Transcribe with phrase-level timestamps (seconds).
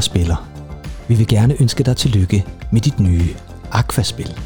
[0.00, 0.48] Kære spiller,
[1.08, 3.28] vi vil gerne ønske dig tillykke med dit nye
[3.72, 4.36] Aquaspil.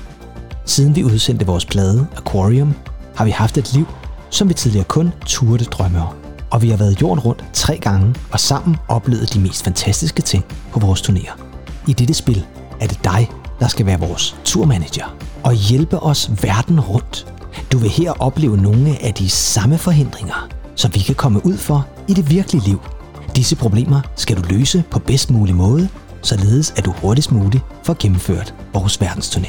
[0.64, 2.74] Siden vi udsendte vores plade Aquarium,
[3.16, 3.86] har vi haft et liv,
[4.30, 6.14] som vi tidligere kun turde drømme om.
[6.50, 10.44] Og vi har været jorden rundt tre gange og sammen oplevet de mest fantastiske ting
[10.72, 11.40] på vores turnéer.
[11.88, 12.46] I dette spil
[12.80, 13.30] er det dig,
[13.60, 17.26] der skal være vores turmanager og hjælpe os verden rundt.
[17.72, 21.86] Du vil her opleve nogle af de samme forhindringer, som vi kan komme ud for
[22.08, 22.80] i det virkelige liv.
[23.36, 25.88] Disse problemer skal du løse på bedst mulig måde,
[26.22, 29.48] således at du hurtigst muligt får gennemført vores verdensturné.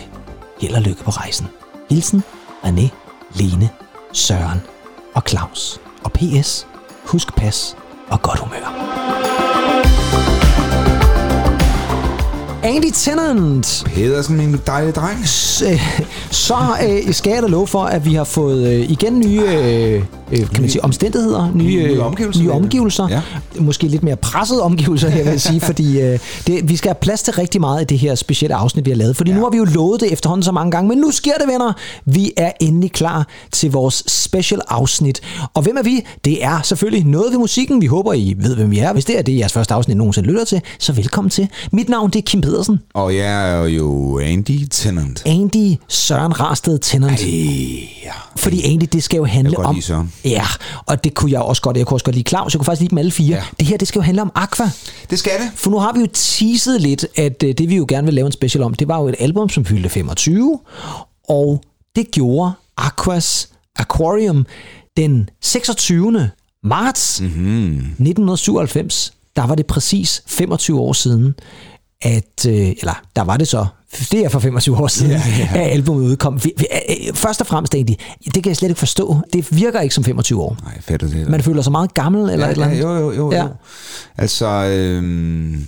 [0.61, 1.47] Held og lykke på rejsen.
[1.89, 2.23] Hilsen,
[2.63, 2.87] René,
[3.35, 3.69] Lene,
[4.13, 4.59] Søren
[5.13, 5.79] og Claus.
[6.03, 6.67] Og PS,
[7.05, 7.77] husk pas
[8.09, 8.85] og godt humør.
[12.63, 13.83] Andy Tennant.
[13.85, 15.27] Pedersen, min dejlige dreng.
[15.27, 15.79] Så,
[16.31, 16.55] så
[16.87, 20.49] øh, skal jeg da love for, at vi har fået øh, igen nye øh, øh,
[20.49, 23.07] kan man sige, omstændigheder, nye, Nye øh, omgivelser, nye omgivelser.
[23.09, 23.21] Ja.
[23.59, 26.97] Måske lidt mere pressede omgivelser, her vil jeg sige, fordi øh, det, vi skal have
[27.01, 29.17] plads til rigtig meget af det her specielle afsnit, vi har lavet.
[29.17, 29.37] Fordi ja.
[29.37, 31.73] nu har vi jo lovet det efterhånden så mange gange, men nu sker det, venner.
[32.05, 35.21] Vi er endelig klar til vores special afsnit.
[35.53, 36.05] Og hvem er vi?
[36.25, 37.81] Det er selvfølgelig noget ved musikken.
[37.81, 38.93] Vi håber, I ved, hvem vi er.
[38.93, 41.47] Hvis det er det, jeres første afsnit nogensinde lytter til, så velkommen til.
[41.71, 42.79] Mit navn det er Kim Pedersen.
[42.93, 45.23] Og jeg er jo Andy Tennant.
[45.25, 47.27] Andy Søren Rarsted Tennant.
[47.27, 48.11] Ja.
[48.35, 49.81] Fordi egentlig, det skal jo handle Jeg om...
[49.81, 50.13] Søren.
[50.25, 50.45] Ja,
[50.85, 51.77] og det kunne jeg også godt.
[51.77, 52.53] Jeg kunne også godt lide Claus.
[52.53, 53.35] Jeg kunne faktisk lide dem alle fire.
[53.35, 53.43] Ja.
[53.59, 54.69] Det her, det skal jo handle om Aqua.
[55.09, 55.51] Det skal det.
[55.55, 58.25] For nu har vi jo teaset lidt, at øh, det vi jo gerne vil lave
[58.25, 60.59] en special om, det var jo et album, som fyldte 25.
[61.29, 61.63] Og
[61.95, 64.45] det gjorde Aquas Aquarium
[64.97, 66.31] den 26.
[66.63, 67.77] marts mm-hmm.
[67.77, 69.13] 1997.
[69.35, 71.35] Der var det præcis 25 år siden,
[72.05, 73.65] at, øh, eller der var det så,
[74.11, 75.49] det er for 25 år siden, Ja, ja.
[75.61, 76.43] at albumet udkom.
[76.43, 76.65] Vi- vi-
[77.09, 79.17] øh, Først og fremmest egentlig, det kan jeg slet ikke forstå.
[79.33, 80.57] Det virker ikke som 25 år.
[80.63, 81.29] Nej, fedt det.
[81.29, 82.79] Man føler sig meget gammel eller ja, et eller andet.
[82.79, 83.31] Ja, jo, jo, jo.
[83.31, 83.37] Ja.
[83.37, 83.43] ja.
[83.43, 83.49] jo.
[84.17, 85.67] Altså, øhm,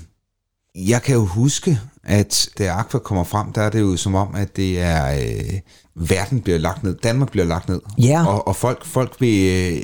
[0.76, 4.36] jeg kan jo huske, at da Aqua kommer frem, der er det jo som om,
[4.36, 5.20] at det er...
[5.20, 5.60] Øh,
[6.00, 7.80] verden bliver lagt ned, Danmark bliver lagt ned.
[7.98, 8.26] Ja.
[8.28, 9.48] Og, og folk, folk vil...
[9.48, 9.82] Øh,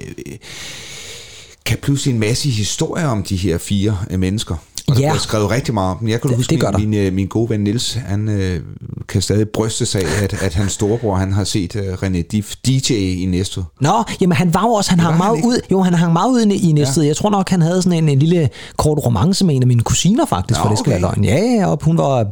[1.66, 4.56] kan pludselig en masse historier om de her fire øh, mennesker.
[4.88, 5.08] Og der Ja.
[5.10, 6.08] bliver skrevet rigtig meget om.
[6.08, 6.78] Jeg kan Det- huske, det der.
[6.78, 8.60] min, min, øh, min gode ven Nils, han øh,
[9.10, 12.56] kan stadig bryste sig af, at, at hans storebror, han har set øh, René Diff
[12.68, 13.64] DJ i Næstved.
[13.82, 16.30] Nå, jamen han var jo også, han hang han meget ud, jo, han hang meget
[16.32, 17.02] ud i- næstet.
[17.04, 17.08] Ja.
[17.08, 19.82] Jeg tror nok, han havde sådan en, en lille kort romance med en af mine
[19.82, 21.02] kusiner faktisk, Nå, for det skal okay.
[21.02, 21.24] være løgn.
[21.26, 22.26] Ja, ja, og hun var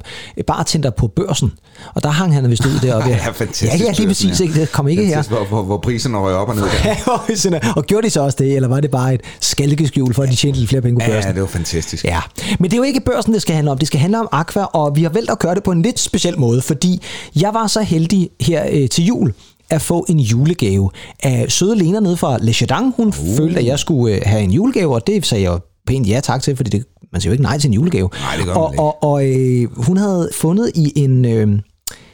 [0.47, 1.51] bartender på børsen,
[1.95, 3.09] og der hang han vist ud deroppe.
[3.21, 4.43] Ja, fantastisk Ja, ja, lige præcis, ja.
[4.45, 4.59] ikke?
[4.61, 5.23] Det kom ikke her.
[5.23, 6.63] Hvor, hvor, hvor priserne røg op og ned.
[6.63, 6.69] Der.
[7.65, 10.29] Ja, og gjorde de så også det, eller var det bare et skalkeskjul for, at
[10.29, 11.29] de tjente lidt flere penge på børsen?
[11.29, 12.05] Ja, det var fantastisk.
[12.05, 12.19] Ja,
[12.59, 13.77] men det er jo ikke børsen, det skal handle om.
[13.77, 15.99] Det skal handle om Aqua, og vi har valgt at gøre det på en lidt
[15.99, 17.01] speciel måde, fordi
[17.35, 19.33] jeg var så heldig her øh, til jul
[19.69, 20.89] at få en julegave
[21.23, 22.93] af søde Lena nede fra Le Chardin.
[22.97, 23.13] Hun uh.
[23.37, 26.41] følte, at jeg skulle øh, have en julegave, og det sagde jeg pænt ja tak
[26.41, 28.09] til, fordi det, man siger jo ikke nej til en julegave.
[28.19, 28.83] Nej, det gør og, ikke.
[28.83, 31.25] og, og øh, hun havde fundet i en...
[31.25, 31.59] Øh,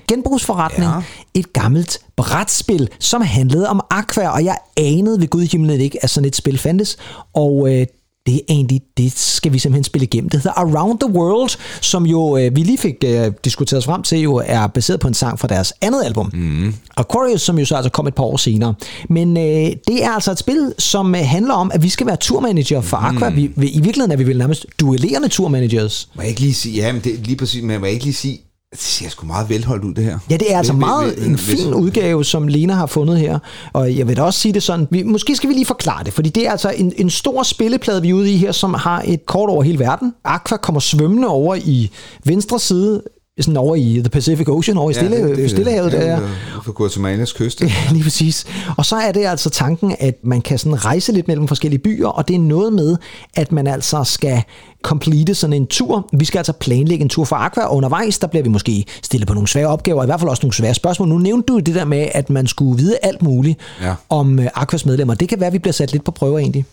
[0.08, 1.02] genbrugsforretning Ja.
[1.34, 6.04] et gammelt brætspil, som handlede om Aqua, og jeg anede ved Gud i himlen ikke,
[6.04, 6.98] at sådan et spil fandtes,
[7.34, 7.86] og øh,
[8.28, 10.30] det er egentlig, det skal vi simpelthen spille igennem.
[10.30, 14.04] Det hedder Around the World, som jo øh, vi lige fik øh, diskuteret os frem
[14.04, 16.32] til, jo er baseret på en sang fra deres andet album.
[16.34, 16.74] Mm.
[16.98, 18.74] Aquarius, som jo så altså kom et par år senere.
[19.10, 19.44] Men øh,
[19.88, 22.98] det er altså et spil, som øh, handler om, at vi skal være turmanager for
[22.98, 23.30] Aqua.
[23.30, 23.36] Mm.
[23.36, 26.10] Vi, vi, I virkeligheden er vi vel nærmest duellerende turmanagers.
[26.16, 28.16] Må jeg ikke lige sige, ja, men det lige præcis, men må jeg ikke lige
[28.16, 28.40] sige,
[28.72, 30.20] det ser sgu meget velholdt ud, det her.
[30.30, 33.40] Ja, det er altså meget en fin udgave, som Lena har fundet her.
[33.74, 36.14] Og jeg vil da også sige det sådan, vi, måske skal vi lige forklare det,
[36.14, 39.04] fordi det er altså en, en stor spilleplade, vi er ude i her, som har
[39.06, 40.14] et kort over hele verden.
[40.24, 41.92] Aqua kommer svømmende over i
[42.26, 43.04] venstre side,
[43.40, 45.94] sådan over i The Pacific Ocean, over i Stille, det- det- Stillehavet.
[45.94, 46.20] ja, der er.
[46.20, 47.62] det er For Guatemalas kyst.
[47.62, 48.46] Ja, lige præcis.
[48.78, 52.08] Og så er det altså tanken, at man kan sådan rejse lidt mellem forskellige byer,
[52.08, 52.98] og det er noget med,
[53.36, 54.42] at man altså skal
[54.82, 56.10] complete sådan en tur.
[56.14, 59.28] Vi skal altså planlægge en tur for Aqua, og undervejs, der bliver vi måske stillet
[59.28, 61.08] på nogle svære opgaver, i hvert fald også nogle svære spørgsmål.
[61.10, 63.94] Nu nævnte du det der med, at man skulle vide alt muligt Ja.
[64.10, 65.14] om øh, Aquas medlemmer.
[65.14, 66.66] Det kan være, at vi bliver sat lidt på prøver egentlig.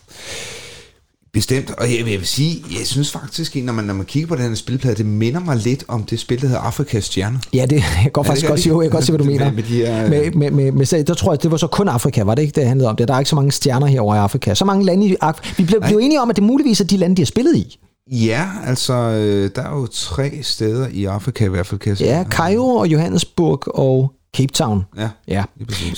[1.35, 4.29] Bestemt, og jeg vil, jeg vil sige, jeg synes faktisk, når man, når man kigger
[4.29, 7.41] på den her spilplade, det minder mig lidt om det spil, der hedder Afrikas Stjerne.
[7.53, 9.53] Ja, det, jeg det faktisk godt sige, jo, jeg kan godt se, hvad du mener.
[9.53, 11.89] med de her, øh, med, med, med, med, der tror jeg, det var så kun
[11.89, 13.09] Afrika, var det ikke, det handlede om det?
[13.09, 14.55] Der er ikke så mange stjerner herovre i Afrika.
[14.55, 15.55] Så mange lande i Afrika.
[15.57, 17.79] Vi blev, blev enige om, at det muligvis er de lande, de har spillet i.
[18.13, 21.99] Ja, altså, øh, der er jo tre steder i Afrika i hvert fald, kan jeg
[21.99, 22.11] sige.
[22.11, 24.85] Ja, Cairo og Johannesburg og Cape Town.
[24.99, 25.45] Ja, Ja.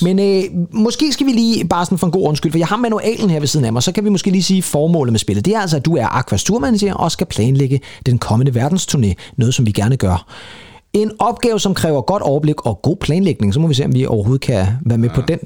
[0.03, 2.77] Men øh, måske skal vi lige, bare sådan for en god undskyld, for jeg har
[2.77, 5.44] manualen her ved siden af mig, så kan vi måske lige sige formålet med spillet.
[5.44, 9.55] Det er altså, at du er Aquas turmanager og skal planlægge den kommende verdensturné, noget
[9.55, 10.27] som vi gerne gør.
[10.93, 14.06] En opgave, som kræver godt overblik og god planlægning, så må vi se, om vi
[14.06, 15.15] overhovedet kan være med ja.
[15.15, 15.39] på den.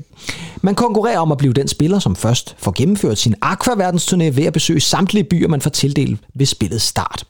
[0.62, 4.52] Man konkurrerer om at blive den spiller, som først får gennemført sin Aqua-verdensturné ved at
[4.52, 7.24] besøge samtlige byer, man får tildelt ved spillets start.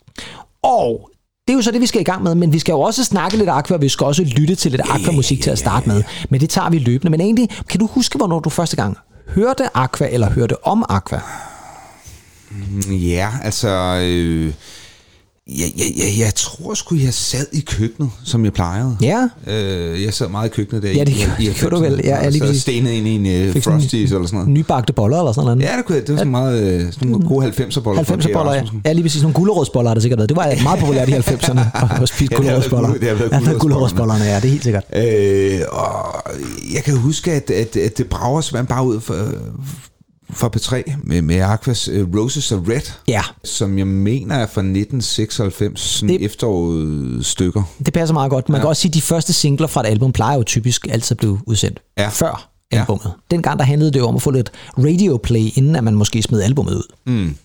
[0.62, 1.09] Og
[1.50, 3.04] det er jo så det, vi skal i gang med, men vi skal jo også
[3.04, 6.02] snakke lidt aqua, og vi skal også lytte til lidt aqua-musik til at starte med.
[6.28, 7.10] Men det tager vi løbende.
[7.10, 8.96] Men egentlig, kan du huske, hvornår du første gang
[9.28, 11.20] hørte aqua, eller hørte om aqua?
[12.90, 13.68] Ja, altså...
[14.02, 14.52] Øh
[15.46, 18.96] jeg, jeg, jeg, jeg tror sgu, jeg sad i køkkenet, som jeg plejede.
[19.02, 19.28] Ja.
[19.46, 20.92] Øh, jeg sad meget i køkkenet der.
[20.92, 22.00] Ja, det, i, i, det gjorde du vel.
[22.04, 24.48] Ja, jeg lige stenet ind i en uh, Frosties eller sådan noget.
[24.48, 25.62] Nybagte boller eller sådan noget.
[25.62, 28.02] Ja, det, kunne, det var sådan meget uh, sådan nogle gode 90'er boller.
[28.02, 28.62] 90'er boller, ja.
[28.84, 28.92] ja.
[28.92, 29.22] lige præcis.
[29.22, 30.28] Nogle gulerodsboller har det sikkert været.
[30.28, 31.60] Det var meget populært i 90'erne
[32.02, 32.92] at spise gulerodsboller.
[32.94, 34.84] Det har været gulerodsbollerne, ja, det er helt sikkert.
[34.96, 36.22] Øh, og
[36.74, 39.14] jeg kan huske, at, at, at det brager simpelthen bare ud for,
[40.32, 43.22] fra P3 med, med Aquas uh, Roses of Red, ja.
[43.44, 47.62] som jeg mener er fra 1996, sådan det, efteråret stykker.
[47.84, 48.48] Det passer meget godt.
[48.48, 48.62] Man ja.
[48.62, 51.18] kan også sige, at de første singler fra et album plejer jo typisk altid at
[51.18, 52.08] blive udsendt ja.
[52.08, 53.04] før albumet.
[53.04, 53.10] Ja.
[53.30, 56.22] Dengang der handlede det jo om at få lidt radio play, inden at man måske
[56.22, 56.94] smed albumet ud.
[57.06, 57.36] Mm.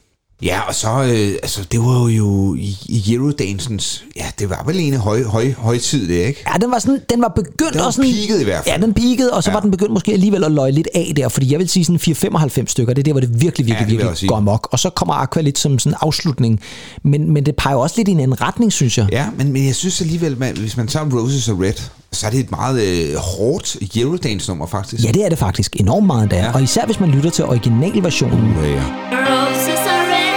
[0.45, 4.79] Ja, og så, øh, altså, det var jo i, i Eurodancens, ja, det var vel
[4.79, 6.43] en høj, høj, højtid, det, ikke?
[6.53, 8.11] Ja, den var, sådan, den var begyndt den var og sådan...
[8.11, 8.81] peaked i hvert fald.
[8.81, 9.53] Ja, den peaked, og så ja.
[9.53, 11.99] var den begyndt måske alligevel at løje lidt af der, fordi jeg vil sige sådan
[11.99, 14.67] 495 stykker, det er der, hvor det virkelig, virkelig, ja, virkelig går amok.
[14.71, 16.59] Og så kommer Aqua lidt som sådan en afslutning,
[17.03, 19.07] men, men det peger også lidt i en anden retning, synes jeg.
[19.11, 21.73] Ja, men, men jeg synes alligevel, man, hvis man tager Roses og Red,
[22.11, 25.03] så er det et meget øh, hårdt Eurodance-nummer, faktisk.
[25.03, 25.75] Ja, det er det faktisk.
[25.79, 26.37] Enormt meget der.
[26.37, 26.53] Ja.
[26.53, 28.53] Og især hvis man lytter til originalversionen.
[28.63, 28.83] Ja, ja.
[29.11, 30.34] Roses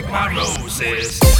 [0.00, 1.37] pick my roses.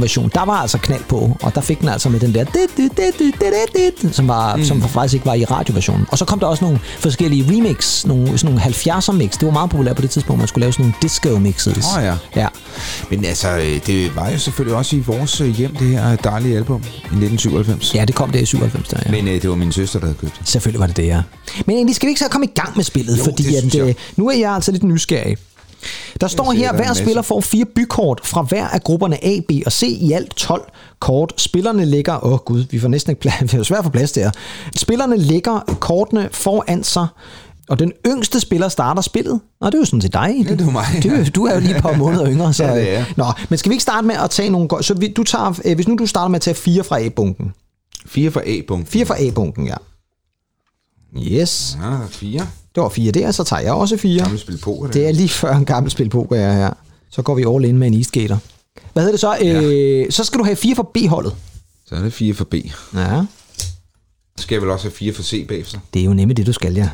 [0.00, 2.44] Albumversion, der var altså knald på, og der fik den altså med den der,
[4.12, 4.64] som, var, mm.
[4.64, 6.06] som faktisk ikke var i radioversionen.
[6.10, 9.32] Og så kom der også nogle forskellige remix, nogle, sådan nogle 70'er mix.
[9.32, 11.86] Det var meget populært på det tidspunkt, man skulle lave sådan nogle disco mixes.
[11.86, 12.16] Åh oh, ja.
[12.36, 12.48] ja.
[13.10, 16.56] Men altså, øh, det var jo selvfølgelig også i vores øh, hjem, det her dejlige
[16.56, 17.94] album i 1997.
[17.94, 19.10] Ja, det kom der i 97, der, ja.
[19.10, 21.22] Men øh, det var min søster, der havde købt Selvfølgelig var det det, ja.
[21.66, 23.94] Men egentlig skal vi ikke så komme i gang med spillet, jo, fordi at, øh,
[24.16, 25.36] nu er jeg altså lidt nysgerrig.
[26.20, 29.50] Der står her, at hver spiller får fire bykort fra hver af grupperne A, B
[29.66, 29.82] og C.
[30.00, 31.32] I alt 12 kort.
[31.36, 32.24] Spillerne lægger...
[32.24, 33.40] Åh oh, gud, vi får næsten ikke plads.
[33.52, 34.30] Vi har svært for plads der.
[34.76, 37.06] Spillerne lægger kortene foran sig
[37.70, 39.40] og den yngste spiller starter spillet.
[39.60, 40.34] Nå, det er jo sådan til dig.
[40.48, 40.84] Ja, det er mig.
[41.04, 41.24] Ja.
[41.24, 42.52] Du, du er jo lige et par måneder yngre.
[42.52, 43.04] Så, ja, det er.
[43.16, 44.68] Nå, men skal vi ikke starte med at tage nogle...
[44.80, 47.52] Så vi, du tager, øh, hvis nu du starter med at tage fire fra A-bunken.
[48.06, 48.86] Fire fra A-bunken?
[48.86, 49.74] Fire fra A-bunken, ja.
[51.16, 51.78] Yes.
[51.82, 52.46] Ja, fire.
[52.74, 54.22] Det var fire der, så tager jeg også fire.
[54.22, 54.88] Gammel spil poker.
[54.90, 56.72] Det er lige før en gammel spil poker, jeg er her.
[57.10, 58.38] Så går vi all in med en Eastgater.
[58.92, 59.36] Hvad hedder det så?
[59.40, 59.62] Ja.
[59.62, 61.34] Øh, så skal du have fire for B-holdet.
[61.86, 62.54] Så er det fire for B.
[62.94, 63.22] Ja.
[64.36, 65.78] Så skal jeg vel også have fire for C bagefter.
[65.94, 66.90] Det er jo nemlig det, du skal, ja.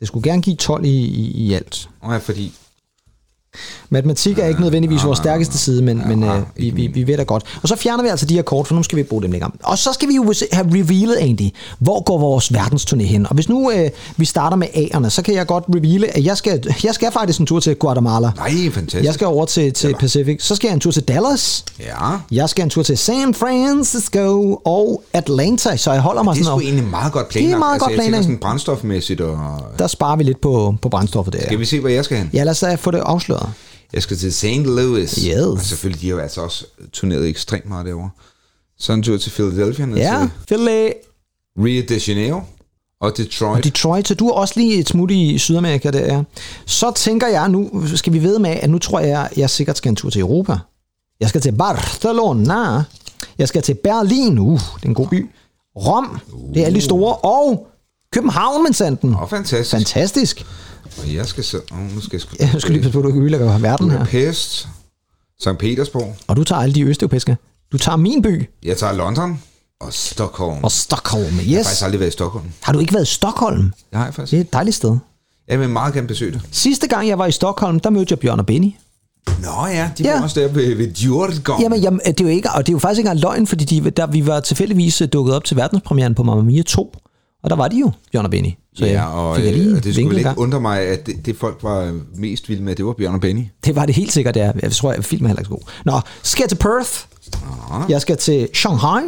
[0.00, 1.88] Det skulle gerne give 12 i, i, i alt.
[2.00, 2.52] Og ja, fordi
[3.90, 7.16] Matematik er ikke nødvendigvis vores stærkeste side, men, men ja, øh, vi, vi, vi ved
[7.16, 7.44] da godt.
[7.62, 9.50] Og så fjerner vi altså de her kort, for nu skal vi bruge dem længere.
[9.62, 13.26] Og så skal vi jo have revealet egentlig, hvor går vores verdensturné hen.
[13.26, 16.36] Og hvis nu øh, vi starter med A'erne, så kan jeg godt reveale, at jeg
[16.36, 18.30] skal, jeg skal faktisk en tur til Guatemala.
[18.36, 19.04] Nej, fantastisk.
[19.04, 20.44] Jeg skal over til, til Pacific.
[20.44, 21.64] Så skal jeg en tur til Dallas.
[21.80, 21.84] Ja,
[22.30, 26.44] Jeg skal en tur til San Francisco og Atlanta, så jeg holder mig det er
[26.44, 26.62] sådan sgu op.
[26.62, 27.48] egentlig meget godt planlagt.
[27.48, 28.24] Det er meget altså, godt planlagt.
[28.24, 29.38] sådan brændstofmæssigt, og...
[29.78, 31.40] Der sparer vi lidt på, på brændstoffet der.
[31.42, 32.30] Skal vi se, hvor jeg skal hen?
[32.32, 33.43] Ja, lad os da få det afsløret.
[33.92, 34.44] Jeg skal til St.
[34.44, 35.14] Louis.
[35.14, 35.36] Yes.
[35.36, 38.10] Og selvfølgelig, de har jo altså også turneret ekstremt meget derovre.
[38.78, 40.90] Så en tur til Philadelphia, Ja, til Philly
[41.58, 42.40] Rio de Janeiro
[43.00, 43.64] og Detroit.
[43.64, 46.22] Detroit, så du er også lige et smut i Sydamerika der, ja.
[46.66, 49.88] Så tænker jeg, nu skal vi ved med, at nu tror jeg, jeg sikkert skal
[49.88, 50.58] en tur til Europa.
[51.20, 52.82] Jeg skal til Barcelona.
[53.38, 54.38] Jeg skal til Berlin.
[54.38, 55.30] Uh, det er en god by.
[55.76, 56.20] Rom.
[56.54, 57.16] Det er alle de store.
[57.16, 57.66] Og
[58.12, 59.14] København, men sanden.
[59.14, 59.70] Åh, fantastisk.
[59.70, 60.46] Fantastisk.
[61.02, 61.60] Og jeg skal så...
[61.72, 62.36] Oh, nu skal jeg sgu...
[62.40, 63.98] Jeg skal lige passe på, at du ikke ødelægger verden her.
[63.98, 64.68] Budapest,
[65.40, 65.48] St.
[65.58, 66.16] Petersborg.
[66.26, 67.36] Og du tager alle de østeuropæiske.
[67.72, 69.42] Du tager min by Jeg tager London
[69.80, 70.64] og Stockholm.
[70.64, 71.24] og Stockholm.
[71.24, 71.66] Jeg har Yes.
[71.66, 72.44] faktisk aldrig været i Stockholm.
[72.62, 73.62] Har du ikke været i Stockholm?
[73.90, 74.30] Det har jeg faktisk.
[74.30, 74.96] Det er et dejligt sted.
[75.48, 76.40] Jeg vil meget gerne besøge det.
[76.52, 78.70] Sidste gang, jeg var i Stockholm, der mødte jeg Bjørn og Benny.
[79.42, 80.14] Nå ja, de Ja.
[80.16, 81.62] var også der ved, ved Djurgården.
[81.62, 83.64] Jamen, jamen, det er jo ikke, og det er jo faktisk ikke engang løgn, fordi
[83.64, 86.94] de, der, vi var tilfældigvis øh, dukket op til verdenspremieren på Mamma Mia 2,
[87.44, 88.50] og der var de jo, Bjørn og Benny.
[88.74, 91.26] Så Ja, og, fik jeg lige øh, og det skulle ikke undre mig, at det,
[91.26, 93.44] det folk var mest vilde med, det var Bjørn og Benny.
[93.64, 94.52] Det var det helt sikkert, ja.
[94.62, 95.72] Jeg tror, at filmen er heller ikke så god.
[95.84, 96.90] Nå, skal jeg til Perth.
[97.88, 99.02] Jeg skal til Shanghai.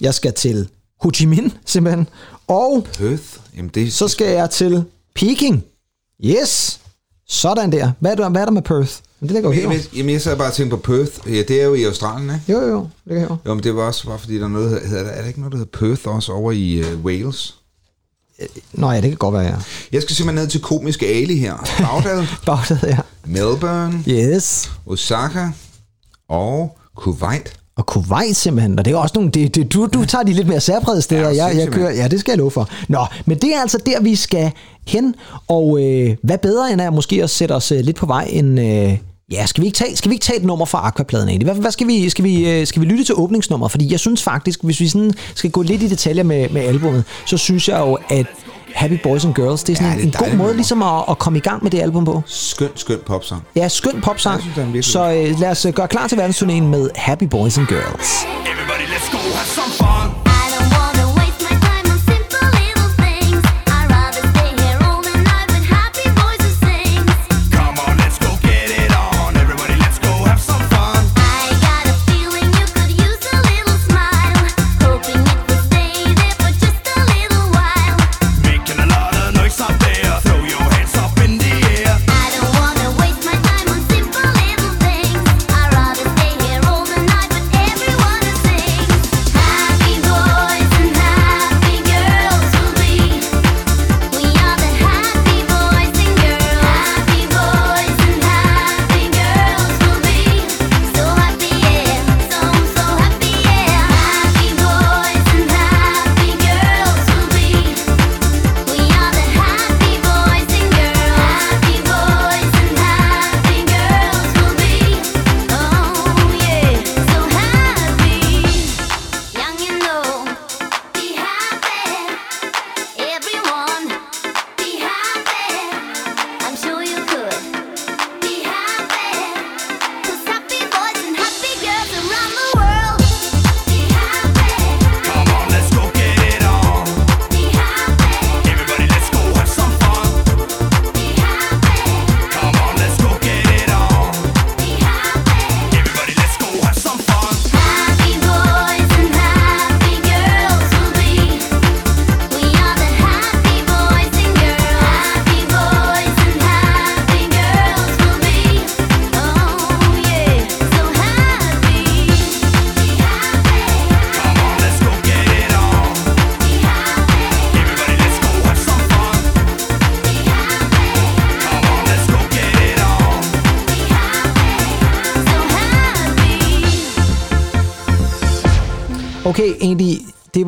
[0.00, 0.68] Jeg skal til
[1.00, 2.08] Ho Chi Minh, simpelthen.
[2.46, 3.22] Og Perth?
[3.56, 5.64] Jamen det, så skal jeg til Peking.
[6.24, 6.80] Yes!
[7.28, 7.92] Sådan der.
[8.00, 8.92] Hvad er der, hvad er der med Perth?
[9.22, 11.12] Men Det ligger jo jeg- Jamen, jeg sad bare og tænkte på Perth.
[11.34, 12.52] Ja, det er jo i Australien, ikke?
[12.52, 12.80] Jo, jo, jo.
[12.80, 13.36] Det ligger her.
[13.46, 15.40] Jo, men det var også bare fordi, der er noget, der hedder, er der ikke
[15.40, 17.54] noget, der hedder Perth også over i uh, Wales?
[18.72, 19.54] Nå ja, det kan godt være, ja.
[19.92, 21.56] Jeg skal simpelthen ned til komiske Ali her.
[21.78, 22.98] Bagdad, Bagdad, ja.
[23.26, 24.70] Melbourne, Yes.
[24.86, 25.46] Osaka
[26.28, 27.52] og Kuwait.
[27.76, 30.48] Og Kuwait simpelthen, og det er også nogle, det, det, du, du tager de lidt
[30.48, 32.68] mere særprægede steder, Ja, jeg, jeg kører, ja, det skal jeg love for.
[32.88, 34.52] Nå, men det er altså der, vi skal
[34.86, 35.14] hen,
[35.48, 38.60] og øh, hvad bedre end at måske at sætte os øh, lidt på vej end,
[38.60, 38.98] øh,
[39.32, 41.46] ja, skal vi ikke tage, skal vi ikke tage et nummer fra Aquapladen egentlig?
[41.52, 43.68] Hvad, hvad skal vi, skal vi, øh, skal vi lytte til åbningsnummer?
[43.68, 47.04] Fordi jeg synes faktisk, hvis vi sådan skal gå lidt i detaljer med, med albumet,
[47.26, 48.26] så synes jeg jo, at
[48.74, 50.52] Happy Boys and Girls, det er sådan Ja, det er en god måde nummer.
[50.54, 52.22] ligesom at, at komme i gang med det album på.
[52.26, 53.42] Skøn, skøn popsang.
[53.56, 54.42] Ja, skøn popsang.
[54.56, 57.66] Jeg synes, så øh, lad os øh, gøre klar til verdensturnéen med Happy Boys and
[57.66, 58.08] Girls.
[58.52, 59.18] Everybody, let's go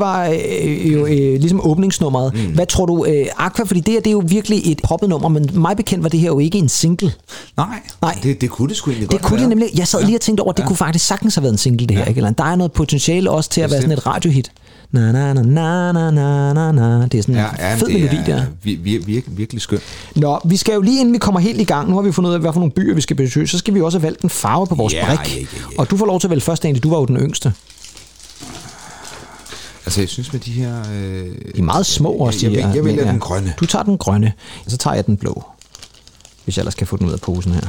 [0.05, 2.35] var øh, jo øh, ligesom åbningsnummeret.
[2.35, 2.55] Mm.
[2.55, 5.29] Hvad tror du, øh, Aqua, fordi det her det er jo virkelig et poppet nummer,
[5.29, 7.13] men mig bekendt var det her jo ikke en single.
[7.57, 7.67] Nej,
[8.03, 8.19] Nej.
[8.23, 9.49] Det, det kunne det sgu egentlig Det godt kunne det være.
[9.49, 9.69] nemlig.
[9.79, 10.67] Jeg sad lige og tænkte over, at det Ja.
[10.69, 12.05] kunne faktisk sagtens have været en single, det her.
[12.05, 12.19] Ikke?
[12.19, 14.53] Eller, der er noget potentiale også til at være sådan et radiohit.
[14.93, 17.07] Na, na, na, na, na, na, na.
[17.07, 18.43] Det er sådan en Ja, ja, fed det melodi er der.
[18.65, 19.83] vir, vir, vir, virkelig skønt.
[20.17, 22.31] Nå, vi skal jo lige inden vi kommer helt i gang, nu har vi fundet
[22.31, 24.23] ud af, hvad for nogle byer vi skal besøge, så skal vi også have valgt
[24.23, 25.35] en farve på vores Ja, brik.
[25.35, 25.79] ja, ja, ja.
[25.79, 26.83] Og du får lov til at vælge først, egentlig.
[26.83, 27.53] Du var jo den yngste.
[29.87, 30.79] Altså, jeg synes med de her...
[30.93, 32.47] Øh, De er meget små også.
[32.47, 33.55] Jeg, jeg, her, jeg vælger den grønne.
[33.61, 34.33] Du tager den grønne,
[34.65, 35.43] og så tager jeg den blå.
[36.45, 37.61] Hvis jeg ellers kan få den ud af posen her.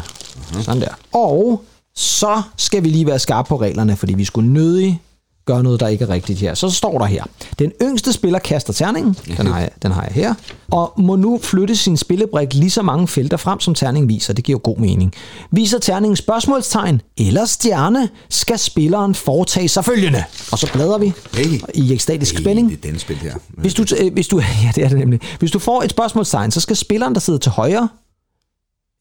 [0.54, 0.62] Mhm.
[0.64, 0.88] Sådan der.
[1.14, 1.64] Og
[1.96, 5.02] så skal vi lige være skarpe på reglerne, fordi vi skulle nødig
[5.46, 6.54] gøre noget, der ikke er rigtigt her.
[6.54, 7.24] Så står der her.
[7.60, 9.16] Den yngste spiller kaster terningen.
[9.38, 10.34] Den har jeg, den har jeg her.
[10.72, 14.34] Og må nu flytte sin spillebrik lige så mange felter frem, som terningen viser.
[14.34, 15.14] Det giver god mening.
[15.52, 20.24] Viser terningen spørgsmålstegn eller stjerne, skal spilleren foretage sig følgende.
[20.52, 21.62] Og så bladrer vi Hey.
[21.74, 22.70] i ekstatisk Hey, spænding.
[22.70, 23.34] Det er den spil her.
[23.50, 25.20] Hvis du, øh, hvis du, ja, det er det nemlig.
[25.40, 27.90] Hvis du får et spørgsmålstegn, så skal spilleren, der sidder til højre,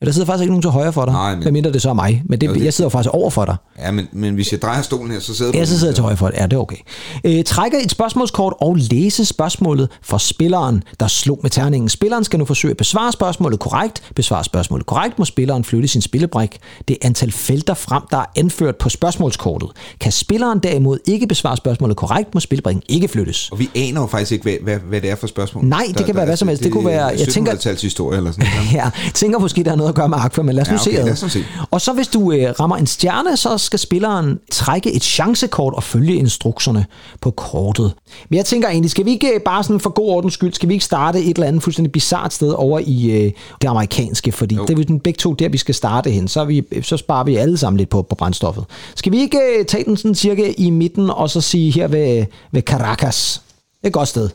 [0.02, 1.88] ja, der sidder faktisk ikke nogen til højre for dig, Nej, men- medmindre det så
[1.90, 2.64] er mig, men det, Okay.
[2.64, 3.56] jeg sidder jo faktisk over for dig.
[3.78, 5.58] Ja, men, men hvis jeg drejer stolen her, så sidder du...
[5.58, 6.36] Ja, så sidder jeg til højre for dig.
[6.38, 6.76] Ja, det er okay.
[7.24, 11.88] Øh, trækker et spørgsmålskort og læse spørgsmålet for spilleren, der slog med terningen.
[11.88, 14.02] Spilleren skal nu forsøge at besvare spørgsmålet korrekt.
[14.16, 16.58] Besvare spørgsmålet korrekt, må spilleren flytte sin spillebrik.
[16.88, 19.68] Det antal felter frem, der er anført på spørgsmålskortet.
[20.00, 23.48] Kan spilleren derimod ikke besvare spørgsmålet korrekt, må spillebrikken ikke flyttes.
[23.52, 25.64] Og vi aner jo faktisk ikke, hvad, hvad, hvad det er for spørgsmål.
[25.64, 26.62] Nej, det kan være hvad som helst.
[26.64, 28.72] Det kunne være- jeg tænker- 1700-tals historie eller sådan noget.
[28.72, 31.10] Ja, tænker måske, der er noget at gøre med Aqua, men lad os Ja, nu
[31.10, 31.44] okay, se.
[31.70, 35.82] Og så hvis du øh, rammer en stjerne, så skal spilleren trække et chancekort og
[35.82, 36.86] følge instrukserne
[37.20, 37.94] på kortet.
[38.28, 40.68] Men jeg tænker egentlig, skal vi ikke øh, bare sådan for god ordens skyld, skal
[40.68, 44.54] vi ikke starte et eller andet fuldstændig bizart sted over i øh, det amerikanske, fordi
[44.54, 44.62] Jo.
[44.62, 46.28] det er jo den begge to der, vi skal starte hen.
[46.28, 48.64] Så, vi, så sparer vi alle sammen lidt på, på brændstoffet.
[48.94, 52.26] Skal vi ikke øh, tage den sådan cirka i midten, og så sige her ved,
[52.52, 53.40] ved Caracas?
[53.76, 54.28] Det er et godt sted.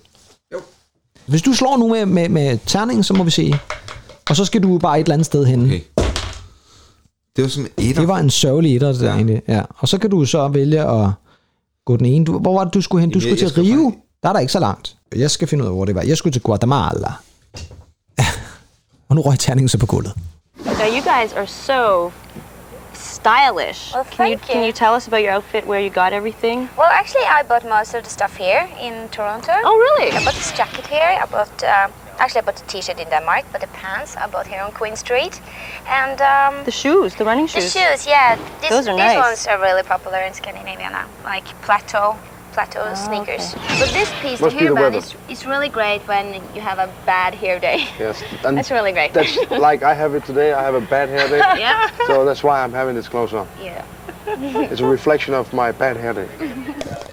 [0.53, 0.58] Jo.
[1.25, 3.53] Hvis du slår nu med, med, med terningen, så må vi se.
[4.29, 5.65] Og så skal du bare et eller andet sted hen.
[5.65, 5.81] Okay.
[7.36, 9.13] Det var som et Det var en sørgelig etter, det der Ja.
[9.15, 9.41] egentlig.
[9.48, 9.62] Ja.
[9.77, 11.09] Og så kan du så vælge at
[11.86, 12.25] gå den ene.
[12.25, 13.09] Du, hvor var det, du skulle hen?
[13.12, 13.83] Du Jamen, skulle jeg- til Rio.
[13.89, 14.95] faktisk- Der er der ikke så langt.
[15.15, 16.01] Jeg skal finde ud af, hvor det var.
[16.01, 17.12] Jeg skulle til Guatemala.
[19.09, 20.13] og nu røg terningen så på gulvet.
[20.65, 22.12] Now you guys are so
[22.94, 23.96] stylish.
[23.96, 24.65] Well, can you thank can you.
[24.68, 26.57] you tell us about your outfit, where you got everything?
[26.79, 29.53] Well, actually, I bought most of the stuff here in Toronto.
[29.68, 30.07] Oh, really?
[30.18, 31.11] I bought this jacket here.
[31.24, 31.89] I bought, um,
[32.20, 34.96] actually, I bought the T-shirt in Denmark, but the pants I bought here on Queen
[34.96, 35.42] Street.
[35.88, 37.64] And um, The shoes, the running shoes.
[37.74, 37.90] the shoes.
[38.03, 39.18] shoes, yeah, this, Those are these nice.
[39.27, 42.16] ones are really popular in Scandinavia now, like plateau,
[42.53, 43.53] plateau sneakers.
[43.79, 46.79] But this piece, Must the be the hairband, is, is really great when you have
[46.79, 47.88] a bad hair day.
[48.00, 49.14] Yes, and That's really great.
[49.14, 49.36] That's
[49.68, 50.53] like I have it today.
[50.53, 53.48] I have a bad hair day, yeah, so that's why I'm having this clothes on.
[53.64, 53.84] yeah.
[54.72, 56.27] It's a reflection of my bad hair day.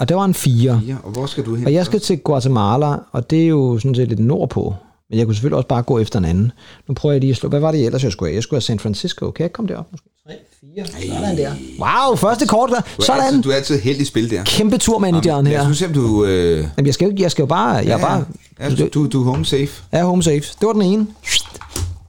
[0.00, 0.80] Og det var en fire.
[0.86, 1.66] Ja, og hvor skal du hen?
[1.66, 4.74] Og jeg skal til Guatemala, og det er jo sådan set lidt nordpå.
[5.10, 6.52] Men jeg kunne selvfølgelig også bare gå efter en anden.
[6.88, 7.48] Nu prøver jeg lige at slå.
[7.48, 8.34] Hvad var det ellers, jeg skulle have?
[8.34, 9.30] Jeg skulle have San Francisco.
[9.30, 9.86] Kan jeg komme derop?
[9.92, 10.34] Måske 3,
[10.76, 11.08] 4.
[11.08, 11.52] Sådan der.
[11.80, 12.80] Wow, første kort der.
[12.80, 13.22] Du er, Sådan.
[13.22, 14.44] altid, du er altid helt i spil der.
[14.44, 15.68] Kæmpe turmanageren her.
[15.68, 16.24] nu se, om du...
[16.24, 17.70] Øh, Jamen, jeg skal jo, ikke- jeg skal jo bare...
[17.74, 18.24] Jeg er bare...
[18.60, 19.68] ja, du, du, du er home safe.
[19.92, 20.40] er home safe.
[20.40, 21.06] Det var den ene.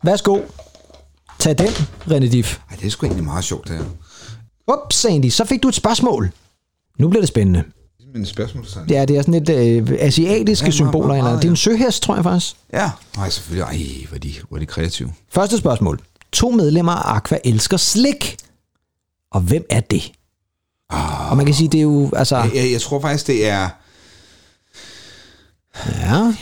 [0.03, 0.39] Værsgo.
[1.39, 1.67] Tag den,
[2.07, 2.57] René Diff.
[2.71, 3.83] Ej, det er sgu egentlig meget sjovt, det her.
[4.73, 6.31] Ups, Sandy, så fik du et spørgsmål.
[6.99, 7.63] Nu bliver det spændende.
[8.13, 8.89] Men spørgsmålstegn.
[8.89, 11.07] Ja, det er sådan lidt øh, asiatiske Ja, symboler.
[11.07, 12.55] meget, eller meget, Det er en søhest, tror jeg faktisk.
[12.73, 12.89] Ja.
[13.17, 13.63] Nej, selvfølgelig.
[13.63, 15.13] Ej, hvor er de, hvor er de kreative.
[15.29, 15.99] Første spørgsmål.
[16.31, 18.37] To medlemmer af Aqua elsker slik.
[19.31, 20.11] Og hvem er det?
[21.29, 22.09] Og man kan sige, det er jo...
[22.15, 23.69] Altså, Jeg, jeg, jeg tror faktisk, det er...
[25.99, 26.33] ja.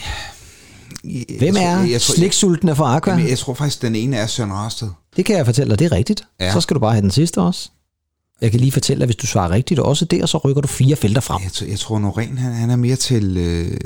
[1.03, 3.13] Jeg, Hvem jeg, er tror- jeg, tror- sliksultne for Aqua?
[3.13, 4.87] Jeg, jeg tror faktisk, den ene er Søren Rasted.
[5.15, 6.23] Det kan jeg fortælle dig, det er rigtigt.
[6.39, 6.51] Ja.
[6.53, 7.69] Så skal du bare have den sidste også.
[8.41, 10.95] Jeg kan lige fortælle dig, hvis du svarer rigtigt også der, så rykker du fire
[10.95, 11.41] felter frem.
[11.43, 13.37] Jeg, tror- jeg tror, Norén, han, han er mere til...
[13.37, 13.77] Øh,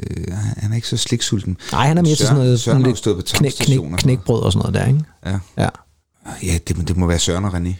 [0.57, 1.57] han er ikke så sliksulten.
[1.71, 3.79] Nej, han er mere til Søren- sådan noget Søren sådan lidt stået på knæk, knæk,
[3.97, 4.99] knækbrød og sådan noget der, ikke?
[5.57, 5.69] Ja, Ja.
[6.43, 7.73] ja det, det må være Søren og René.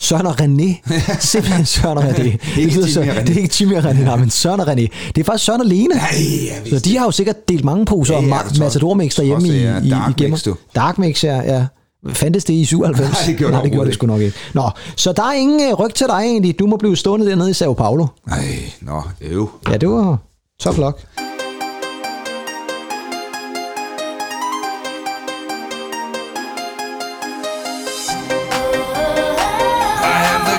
[0.00, 0.90] Søren og René.
[1.32, 2.22] Simpelthen Søren og René.
[2.22, 3.20] Det, Ikke lyder Jimmy så- og René.
[3.26, 4.86] Det er ikke Jimmy og René, nej, men Søren og René.
[5.14, 5.94] Det er faktisk Søren og Lene.
[5.94, 6.04] Nej,
[6.64, 8.54] jeg Så de har jo sikkert delt mange poser Ja, ja, ja, ja, det tror
[8.64, 8.68] jeg.
[8.68, 10.54] Matador Mix derhjemme i, ja, i, i gemmer.
[10.74, 11.36] Dark Mix, ja.
[11.36, 11.66] ja.
[12.06, 13.00] Fandtes det i 97?
[13.00, 14.36] Nej, det gjorde Nej, det gjorde det sgu nok ikke.
[14.54, 16.58] Nå, så der er ingen uh, ryg til dig egentlig.
[16.58, 18.06] Du må blive stående dernede i Sao Paulo.
[18.26, 19.50] Nej, nå, øv.
[19.68, 20.18] Ja, det var
[20.60, 21.06] top luck.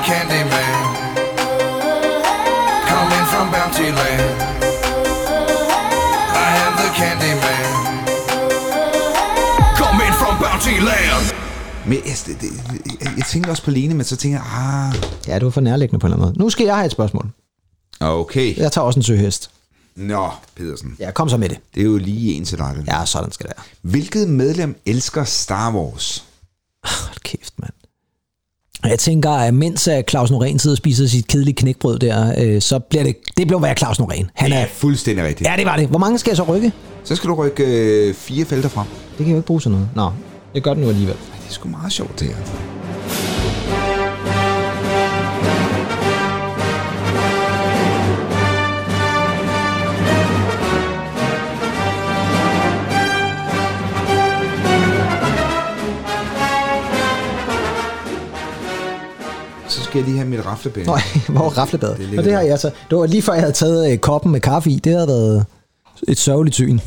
[0.09, 0.78] I
[11.89, 12.47] Men jeg, det, det,
[13.01, 14.47] jeg, jeg tænkte også på Lene, men så tænker jeg,
[14.93, 14.95] ah,
[15.27, 16.43] Ja, du er for nærliggende på en eller anden måde.
[16.45, 17.29] Nu skal jeg have et spørgsmål.
[17.99, 18.57] okay.
[18.57, 19.49] Jeg tager også en søhest.
[19.95, 20.95] Nå, Pedersen.
[20.99, 21.57] Ja, kom så med det.
[21.75, 22.73] Det er jo lige en til dig.
[22.75, 22.85] den.
[22.87, 23.65] Ja, sådan skal det være.
[23.91, 26.23] Hvilket medlem elsker Star Wars?
[26.83, 27.71] Hold kæft, mand.
[28.83, 32.61] Jeg tænker, at mens øh, Claus Norén sidder og spiser sit kedelige knækbrød der, øh,
[32.61, 34.25] så bliver det, det bliver være Claus Norén.
[34.33, 35.49] Han Det er, er fuldstændig rigtigt.
[35.49, 35.87] ja, det var det.
[35.87, 36.71] Hvor mange skal jeg så rykke?
[37.03, 38.87] Så skal du rykke øh, fire felter frem.
[38.87, 39.89] Det kan jeg jo ikke bruge til noget.
[39.95, 40.11] Nå,
[40.53, 41.15] jeg gør det nu alligevel.
[41.49, 42.35] Det er sgu meget sjovt, det her.
[59.69, 60.85] Så skal jeg lige have mit raflebæn.
[60.85, 60.97] Nå,
[61.29, 61.97] hvor raflebadet?
[61.97, 62.71] Det og det har jeg så.
[62.89, 64.79] Det var lige før jeg havde taget øh, koppen med kaffe i.
[64.79, 65.45] Det havde været
[66.07, 66.79] et sørgeligt syn.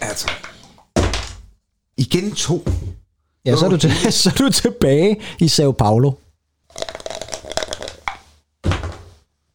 [0.00, 0.30] Altså.
[1.96, 2.64] Igen to.
[3.44, 6.12] Ja, så er, du til, så er du tilbage i Sao Paulo.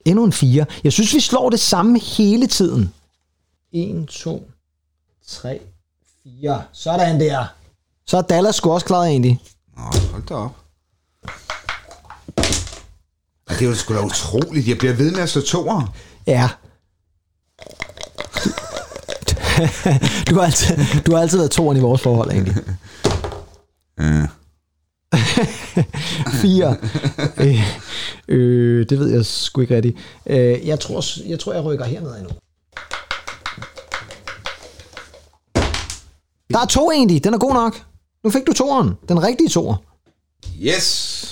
[0.05, 0.65] Endnu en fire.
[0.83, 2.93] Jeg synes, vi slår det samme hele tiden.
[3.71, 4.49] 1, 2,
[5.27, 5.59] 3,
[6.23, 6.63] 4.
[6.71, 7.45] Sådan der.
[8.05, 9.41] Så er Dallas sgu også klaret egentlig.
[9.77, 10.51] Nå, hold da op.
[13.49, 14.67] Det er jo sgu da utroligt.
[14.67, 15.93] Jeg bliver ved med at slå toer.
[16.27, 16.49] Ja.
[20.29, 22.55] Du har altid, du har altid været toeren i vores forhold, egentlig.
[23.99, 24.27] Ja.
[26.41, 26.75] Fire.
[27.37, 27.61] øh,
[28.27, 29.97] øh, det ved jeg sgu ikke rigtigt.
[30.25, 32.29] Øh, jeg, tror, jeg tror, jeg rykker herned endnu.
[36.49, 37.23] Der er to egentlig.
[37.23, 37.83] Den er god nok.
[38.23, 38.93] Nu fik du toeren.
[39.09, 39.75] Den rigtige toer.
[40.61, 41.23] Yes.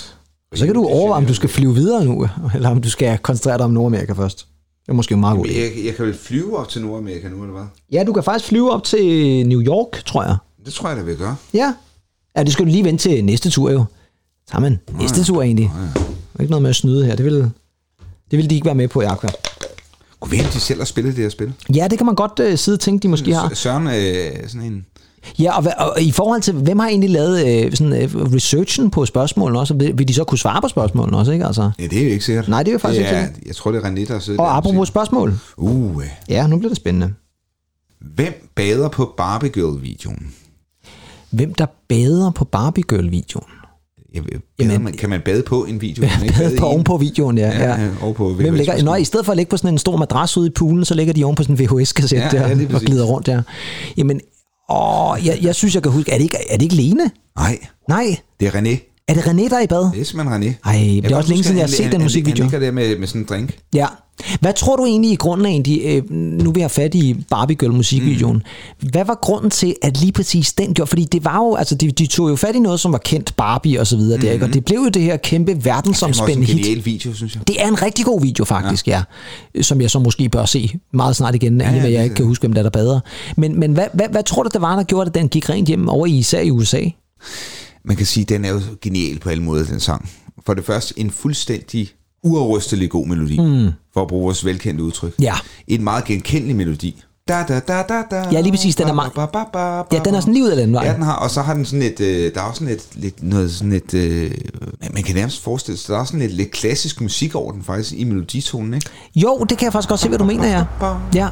[0.54, 3.58] Så kan du overveje, om du skal flyve videre nu, eller om du skal koncentrere
[3.58, 4.46] dig om Nordamerika først.
[4.82, 5.58] Det er måske en meget god idé.
[5.58, 7.66] Jeg, jeg kan vel flyve op til Nordamerika nu, eller hvad?
[7.92, 10.36] Ja, du kan faktisk flyve op til New York, tror jeg.
[10.64, 11.36] Det tror jeg, der vil gøre.
[11.54, 11.74] Ja.
[12.36, 13.84] Ja, det skal du lige vente til næste tur jo.
[14.50, 14.80] Sammen.
[15.00, 15.70] Næste tur egentlig.
[15.94, 16.00] Der
[16.38, 17.16] er ikke noget med at snyde her.
[17.16, 17.34] Det vil,
[18.30, 19.30] det vil de ikke være med på i Aqua.
[20.20, 21.52] Kunne vi de selv har spillet det her spil?
[21.74, 23.54] Ja, det kan man godt uh, sidde og tænke, de måske har.
[23.54, 24.86] Søren øh, sådan en...
[25.38, 28.90] Ja, og, hva- og i forhold til, hvem har egentlig lavet øh, sådan, øh, researchen
[28.90, 29.74] på spørgsmålene også?
[29.74, 31.46] Vil, vil de så kunne svare på spørgsmålene også, ikke?
[31.46, 32.48] Altså, Ja, det er jo ikke sikkert.
[32.48, 33.46] Nej, det er jo faktisk det ikke er, sikkert.
[33.46, 35.38] Jeg tror, det er René, der har siddet og apropos spørgsmål.
[35.56, 36.08] Uh, øh.
[36.28, 37.14] Ja, nu bliver det spændende.
[38.00, 40.34] Hvem bader på Barbie Girl-videoen?
[41.30, 43.44] Hvem der bader på Barbie Girl-videoen?
[44.14, 44.22] Ved-
[44.58, 46.06] Jamen- bader man, kan man bade på en video?
[46.08, 47.48] Kan man ikke Bade på ovenpå videoen, ja.
[47.48, 47.88] Ja, ja.
[48.02, 50.46] ovenpå Hvem ligger, nå, i stedet for at ligge på sådan en stor madras ude
[50.46, 53.04] i poolen, så ligger de oven på sådan en VHS-kasset Ja, der, ja, og glider
[53.04, 53.42] rundt der.
[53.96, 54.20] Jamen,
[54.70, 57.10] åh, jeg, jeg synes, jeg kan huske, er det ikke, er det ikke Lene?
[57.38, 57.58] Nej,
[57.88, 59.02] Nej, det er René.
[59.08, 59.90] er det René, der er i bad?
[59.92, 60.54] Det er simpelthen René.
[60.64, 62.42] Ej, det er også længe siden, jeg har set den musikvideo.
[62.44, 63.58] Han ligger der med, med sådan en drink.
[63.74, 63.86] Ja.
[64.40, 67.72] Hvad tror du egentlig i grunden egentlig, øh, nu vi har fat i Barbie Girl
[67.72, 68.36] musikvideoen,
[68.82, 68.88] mm.
[68.88, 70.88] hvad var grunden til, at lige præcis den gjorde?
[70.88, 73.36] Fordi det var jo, altså de, de tog jo fat i noget, som var kendt
[73.36, 74.22] Barbie og så videre, mm.
[74.22, 74.44] der, ikke?
[74.44, 76.86] og det blev jo det her kæmpe Det var også verdensomspændende en hit.
[76.86, 77.48] video, synes jeg.
[77.48, 79.02] Det er en rigtig god video faktisk, ja.
[79.56, 79.62] ja.
[79.62, 82.24] Som jeg så måske bør se meget snart igen, ja, ja, jeg det- ikke kan
[82.26, 83.00] huske, hvem der er der bedre.
[83.36, 85.68] Men, men hvad, hvad, hvad tror du, det var, der gjorde, at den gik rent
[85.68, 86.82] hjem over i især i USA?
[87.84, 90.10] Man kan sige, at den er jo genial på alle måder, den sang.
[90.46, 91.88] For det første, en fuldstændig
[92.22, 93.68] uafrystelig god melodi, mm.
[93.94, 95.14] for at bruge vores velkendte udtryk.
[95.20, 95.34] Ja.
[95.68, 97.02] En meget genkendelig melodi.
[97.28, 99.96] Da, da, da, da, da, Ja, lige præcis, den er meget- ba, ba, ba, ba,
[99.96, 100.84] Ja, den er sådan lige ud af den vej.
[100.86, 102.88] Ja, den har, og så har den sådan et, øh, der er også sådan et,
[102.94, 104.30] lidt, noget sådan et, øh,
[104.94, 107.62] man kan nærmest forestille sig, der er også sådan lidt, lidt klassisk musik over den
[107.62, 108.90] faktisk, i meloditonen, ikke?
[109.16, 110.64] Jo, det kan jeg faktisk godt se, hvad du mener, ja.
[111.14, 111.28] Ja,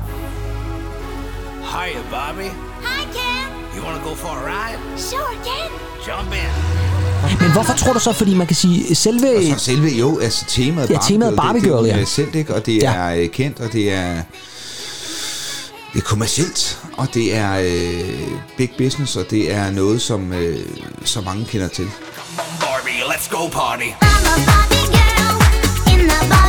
[1.73, 2.49] Hiya, Bobby.
[2.87, 3.77] Hi, Ken.
[3.77, 5.01] You want to go for a ride?
[5.01, 5.70] Sure, Ken.
[6.09, 6.93] Jump in.
[7.41, 9.37] Men hvorfor tror du så, fordi man kan sige, selve...
[9.37, 12.55] Og så selve, jo, altså temaet Ja, temaet Barbie Girl, det, det, er selv, ikke?
[12.55, 12.93] Og det Ja.
[12.93, 14.15] er øh, kendt, og det er,
[15.93, 18.21] det er kommercielt, og det er øh,
[18.57, 20.59] big business, og det er noget, som øh,
[21.05, 21.87] så mange kender til.
[22.61, 23.85] Barbie, let's go party.
[23.85, 26.43] I'm a Barbie girl in the Barbie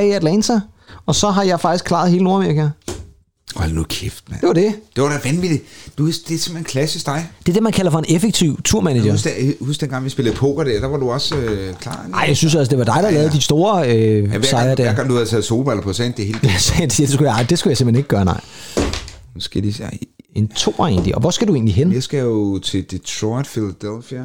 [0.00, 0.60] jeg i Atlanta,
[1.06, 2.68] og så har jeg faktisk klaret hele Nordamerika.
[3.56, 4.40] Hold nu kæft, mand.
[4.40, 4.74] Det var det.
[4.96, 5.62] Det var da vanvittigt.
[5.98, 7.28] Du, det er simpelthen klassisk dig.
[7.46, 9.12] Det er det, man kalder for en effektiv turmanager.
[9.12, 12.06] Husk, da, husk dengang, vi spillede poker der, der var du også øh, klar.
[12.08, 13.34] Nej, jeg synes altså, det var dig, der Ja, lavede ja.
[13.36, 14.94] de store øh, Ja, hver, sejre gang, hver der.
[14.94, 16.38] gang du havde taget solbriller på, så det hele.
[16.98, 18.40] Det, skulle jeg, det skulle jeg simpelthen ikke gøre, nej.
[19.34, 19.84] Nu skal de se.
[20.34, 21.14] En toer egentlig.
[21.14, 21.92] Og hvor skal du egentlig hen?
[21.92, 24.24] Jeg skal jo til Detroit, Philadelphia.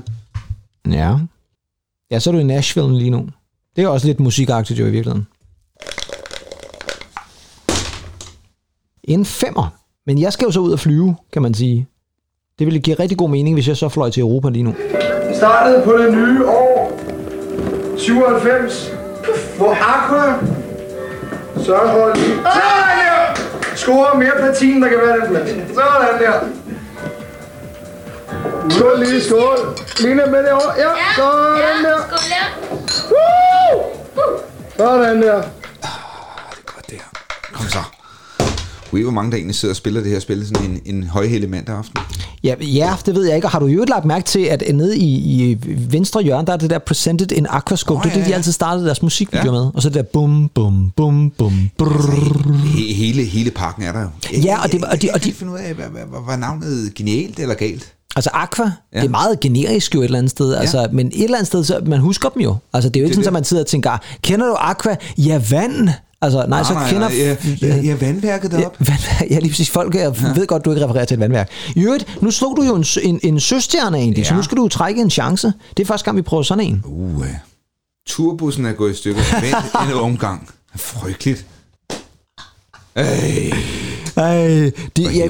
[0.92, 1.18] Ja.
[2.12, 3.26] Ja, så er du i Nashville lige nu.
[3.76, 5.28] Det er også lidt musikagtigt jo i virkeligheden.
[9.08, 9.68] En femmer.
[10.08, 11.88] Men jeg skal jo så ud og flyve, kan man sige.
[12.60, 14.76] Det ville give rigtig god mening, hvis jeg så fløj til Europa lige nu.
[15.34, 17.00] Startede på det nye år
[17.98, 18.92] 97,
[19.58, 20.40] hvor Aqua
[21.64, 22.36] sørger for at lige...
[22.36, 23.76] Sådan der!
[23.76, 25.50] Score mere platin, der kan være den plads.
[25.50, 26.40] Sådan der.
[28.70, 29.58] Skål lige, skål.
[30.00, 30.74] Lina med det over.
[30.78, 31.98] Ja, sådan der.
[33.12, 33.84] Woo!
[34.78, 35.42] Sådan der.
[36.66, 37.20] Godt der.
[37.54, 37.95] Kom så.
[38.92, 41.04] Ved I, hvor mange der egentlig sidder og spiller det her spil sådan en, en
[41.04, 41.94] højhældig mandag aften?
[42.44, 43.48] Ja, ja, det ved jeg ikke.
[43.48, 45.06] Og har du jo lagt mærke til, at nede i,
[45.52, 45.58] i
[45.90, 47.98] venstre hjørne, der er det der Presented in Aquascope.
[48.00, 48.36] Åh, det er det, ja, de ja.
[48.36, 49.52] altid startede deres musikvideo Ja.
[49.52, 49.72] med.
[49.74, 52.54] Og så det der bum, bum, bum, bum, brrr.
[52.96, 54.08] Hele, hele pakken er der jo.
[54.44, 55.74] Ja, og det og de- og de- finde ud af,
[56.28, 57.92] var navnet genialt eller galt?
[58.18, 58.72] Altså Aqua, ja.
[58.94, 59.00] Ja.
[59.00, 61.64] det er meget generisk jo et eller andet sted, altså, men et eller andet sted,
[61.64, 62.56] så man husker dem jo.
[62.74, 64.96] Altså det er jo ikke Det sådan, at man sidder og tænker, kender du Aqua?
[65.18, 65.90] Ja, vand.
[66.22, 67.10] Altså, nej, så kender...
[67.10, 68.78] ja, ja, ja, vandværket Ja, deroppe.
[68.88, 69.30] vandværk.
[69.32, 69.70] ja, lige præcis.
[69.70, 71.50] Folk jeg ved godt, du ikke refererer til et vandværk.
[71.76, 74.24] I øvrigt, nu slog du jo en, en, en søstjerne egentlig, ja.
[74.24, 74.38] så Ja.
[74.38, 75.54] nu skal du trække en chance.
[75.78, 76.82] Det er første gang, vi prøver sådan en.
[76.86, 77.36] Uh, ja.
[78.08, 79.22] Turbussen er gået i stykker.
[79.42, 79.56] Vent
[79.92, 80.50] en omgang.
[80.76, 81.46] Frygteligt.
[82.96, 83.52] Ej,
[84.16, 85.30] Ej, de, ja,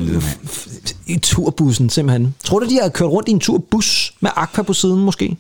[1.08, 2.36] i turbussen simpelthen.
[2.44, 5.38] Tror du, de har kørt rundt i en turbus med Aqua på siden måske?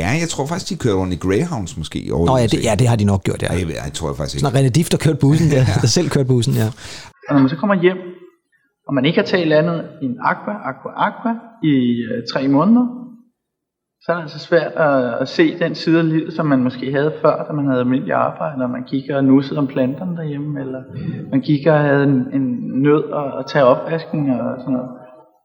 [0.00, 1.98] Ja, jeg tror faktisk, de kører rundt i Greyhounds måske.
[2.12, 3.46] Over Nå ja, det, ja, det har de nok gjort, ja.
[3.46, 4.44] Ej, jeg, jeg tror jeg faktisk ikke.
[4.46, 6.68] Når René Diff, der kørte bussen, der, der selv kørte bussen, ja.
[7.28, 8.00] Og når man så kommer hjem,
[8.86, 11.74] og man ikke har talt andet end aqua, aqua, aqua i
[12.08, 12.86] øh, tre måneder,
[14.02, 16.92] så er det altså svært at, at se den side af livet, som man måske
[16.92, 20.60] havde før, da man havde almindelig arbejde, og man gik og nussede om planterne derhjemme,
[20.60, 20.82] eller
[21.30, 22.46] man gik og havde en, en
[22.82, 24.90] nød at, at tage opvasken og sådan noget.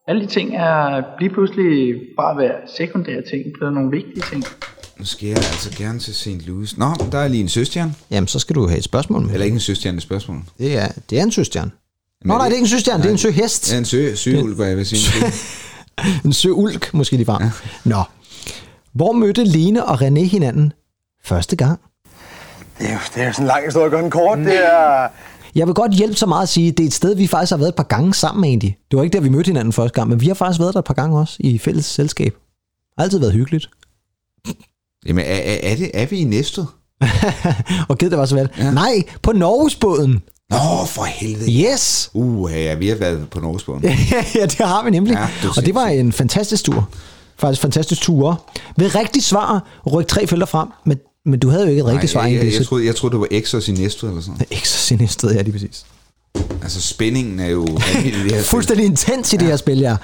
[0.08, 4.44] Alle de ting er lige pludselig bare være sekundære ting, blevet nogle vigtige ting.
[4.98, 6.46] Nu skal jeg altså gerne til St.
[6.46, 6.78] Louis.
[6.78, 7.94] Nå, der er lige en søstjerne.
[8.10, 9.30] Jamen, så skal du have et spørgsmål med.
[9.30, 10.36] Eller ikke en søstjerne, et spørgsmål.
[10.58, 11.70] Det er, det er en søstjerne.
[12.24, 13.72] Nå er nej, det er ikke en søstjerne, det er en søhest.
[13.72, 15.26] Ja, en sø, søulv, hvad jeg vil sige.
[16.24, 17.42] En søulk, måske lige frem.
[17.84, 18.02] Nå.
[18.92, 20.72] Hvor mødte Lene og René hinanden
[21.24, 21.80] første gang?
[22.78, 24.38] Det er jo det er jo sådan en lang historie, gør den kort.
[24.38, 25.08] Det er...
[25.54, 27.50] Jeg vil godt hjælpe så meget at sige, at det er et sted, vi faktisk
[27.50, 28.76] har været et par gange sammen egentlig.
[28.90, 30.78] Det var ikke der, vi mødte hinanden første gang, men vi har faktisk været der
[30.78, 32.32] et par gange også i fælles selskab.
[32.34, 33.70] Det har altid været hyggeligt.
[35.06, 36.64] Jamen, er, er, er, det, er vi i Næstved?
[37.88, 38.48] Og givet det var så vel.
[38.58, 38.70] Ja.
[38.70, 40.22] Nej, på Norgesbåden.
[40.50, 41.52] Nå, for helvede.
[41.52, 42.10] Yes!
[42.14, 43.84] Uh, ja, vi har været på Norgesbåden.
[44.34, 45.14] ja, det har vi nemlig.
[45.14, 46.88] Ja, det og det var en fantastisk tur.
[47.36, 48.44] Faktisk fantastisk tur.
[48.76, 52.12] Ved rigtigt svar, ryk tre felter frem, men, men du havde jo ikke et rigtigt
[52.12, 54.32] svar jeg, jeg, jeg, så- troede, jeg troede, det var Exos i Næstved eller sådan
[54.34, 54.46] noget.
[54.50, 55.84] Ikke så sinistet, ja, lige præcis.
[56.62, 57.64] Altså, spændingen er jo
[58.04, 58.42] i det her.
[58.42, 59.96] Fuldstændig intens i det her spil, ja.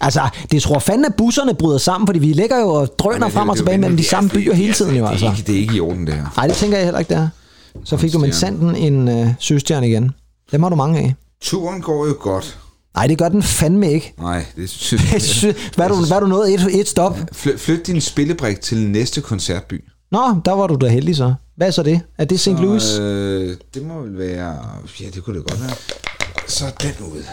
[0.00, 3.24] Altså, det tror fanden, at busserne bryder sammen, fordi vi ligger jo og drøner Men
[3.24, 5.26] det- frem og tilbage mellem de samme byer hele tiden jo, det er altså.
[5.26, 6.26] ikke- Det er ikke i orden, det her.
[6.36, 7.28] Nej, det tænker jeg heller ikke, det er.
[7.84, 10.10] Så fik du med sanden en øh, søstjerne igen.
[10.52, 11.14] Dem har du mange af.
[11.42, 12.58] Turen går jo godt.
[12.94, 14.14] Nej, det gør den fandme ikke.
[14.18, 16.54] Nej, det synes Jeg synes- hvad er du, hvad er du nået?
[16.54, 17.18] Et, et stop?
[17.32, 19.84] Fly, flyt din spillebrik til næste koncertby.
[20.10, 21.34] Nå, der var du da heldig så.
[21.56, 22.00] Hvad er så det?
[22.18, 22.48] Er det St.
[22.48, 22.98] Louis?
[22.98, 24.58] Øh, det må vel være...
[25.00, 25.74] Ja, det kunne det godt være.
[26.48, 27.24] Så er den ud.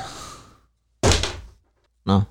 [2.06, 2.22] Nå.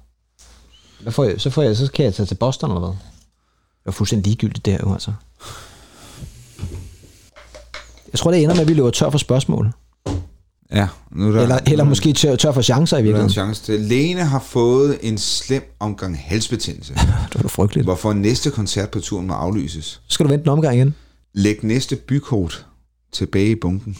[1.02, 2.88] Hvad får jeg, så, får jeg, så kan jeg tage til Boston eller hvad?
[3.82, 5.12] Det er fuldstændig ligegyldigt det her jo, altså.
[8.12, 9.72] Jeg tror, det ender med, at vi løber tør for spørgsmål.
[10.74, 11.42] Ja, nu er der...
[11.42, 13.32] Eller, eller måske tør, tør for chancer i er virkeligheden.
[13.32, 13.80] chance til.
[13.80, 16.94] Lene har fået en slem omgang halsbetændelse,
[17.32, 17.86] Det var frygteligt.
[17.86, 19.84] hvorfor næste koncert på turen må aflyses.
[19.84, 20.94] Så skal du vente en omgang igen.
[21.34, 22.66] Læg næste bykort
[23.12, 23.96] tilbage i bunken.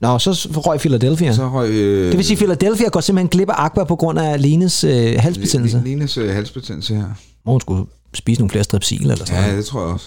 [0.00, 1.32] Nå, så røg Philadelphia.
[1.34, 1.70] Så røg...
[1.70, 4.84] Øh, Det vil sige, at Philadelphia går simpelthen glip af Aqua på grund af Lenes
[4.84, 5.82] øh, halsbetændelse.
[5.84, 7.04] Lenes øh, halsbetændelse her.
[7.42, 7.84] Hvor hun skulle
[8.16, 10.06] spise nogle flere strepsil eller sådan Ja, det tror jeg også.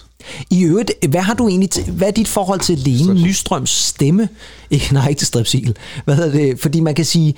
[0.50, 3.26] I øvrigt, hvad har du egentlig til, hvad er dit forhold til Lene Strepsil.
[3.26, 4.30] Nystrøms stemme?
[4.70, 5.76] Ikke, nej, ikke til strepsil.
[6.06, 6.60] Hvad hedder det?
[6.60, 7.36] Fordi man kan sige,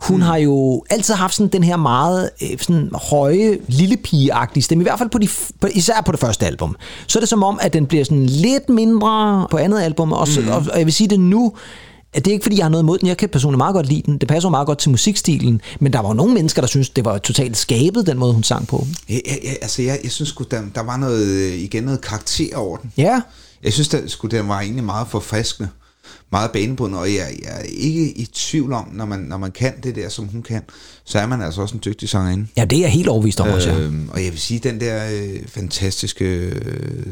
[0.00, 0.22] hun Hmm.
[0.22, 4.30] har jo altid haft sådan den her meget øh, sådan høje, lille pige
[4.60, 5.28] stemme, i hvert fald på de,
[5.60, 6.76] på, især på det første album.
[7.06, 10.28] Så er det som om, at den bliver sådan lidt mindre på andet album, og,
[10.28, 11.52] så, og, og jeg vil sige det nu,
[12.14, 13.08] det er ikke fordi, jeg har noget imod den.
[13.08, 14.18] Jeg kan personligt meget godt lide den.
[14.18, 15.60] Det passer meget godt til musikstilen.
[15.80, 18.42] Men der var jo nogle mennesker, der synes det var totalt skabet, den måde, hun
[18.42, 18.86] sang på.
[19.08, 22.56] Jeg, jeg, jeg, altså, jeg, jeg synes der, der var noget, øh, igen noget karakter
[22.56, 22.92] over den.
[22.96, 23.20] Ja,
[23.64, 25.68] Jeg synes, at sgu, den var egentlig meget forfriskende,
[26.32, 29.72] meget banebrydende, og jeg, jeg er ikke i tvivl om, når man, når man kan
[29.82, 30.62] det der, som hun kan,
[31.04, 32.46] så er man altså også en dygtig sangerinde.
[32.56, 33.78] Ja, det er jeg helt overbevist om også, ja.
[33.78, 37.06] Øhm, og jeg vil sige, den der øh, fantastiske øh,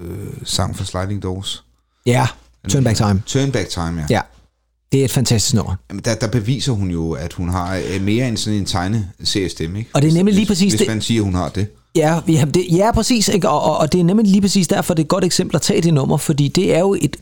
[0.00, 0.08] øh,
[0.44, 1.64] sang fra Sliding Doors.
[2.06, 2.26] Ja,
[2.68, 3.22] Turn Back Time.
[3.26, 4.06] Turn Back Time, ja.
[4.10, 4.20] Ja,
[4.94, 5.74] det er et fantastisk nummer.
[5.90, 9.78] Jamen, Der, der beviser hun jo, at hun har øh, mere end sådan en tegneseriestemme,
[9.78, 9.90] ikke?
[9.94, 11.66] Og det er nemlig lige præcis hvis, det- Hvis man siger, hun har det.
[11.96, 13.28] Ja, vi har, det, ja præcis.
[13.28, 13.48] Ikke?
[13.48, 15.62] Og, og, og det er nemlig lige præcis derfor, det er et godt eksempel at
[15.62, 17.16] tage det nummer, fordi det er jo et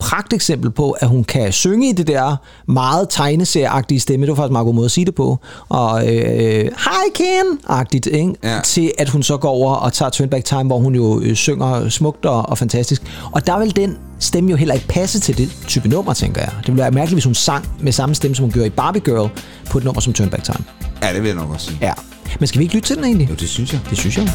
[0.00, 2.36] pragteksempel på, at hun kan synge i det der
[2.66, 6.16] meget tegneserieagtige stemme, det var faktisk en meget god måde at sige det på, og
[6.16, 8.34] øh, hi Ken-agtigt, ikke?
[8.44, 8.60] Ja.
[8.64, 11.34] til at hun så går over og tager Turn Back Time, hvor hun jo øh,
[11.34, 13.02] synger smukt og, og fantastisk.
[13.32, 16.50] Og der vil den stemme jo heller ikke passe til det type nummer, tænker jeg.
[16.58, 19.02] Det ville være mærkeligt, hvis hun sang med samme stemme, som hun gjorde i Barbie
[19.04, 19.30] Girl,
[19.70, 20.64] på et nummer som Turn Back Time.
[21.02, 21.78] Ja, det vil jeg nok også sige.
[21.82, 21.92] Ja.
[22.38, 23.28] Men skal vi ikke lytte til den egentlig?
[23.30, 23.80] Jo, det synes jeg.
[23.90, 24.32] Det synes jeg.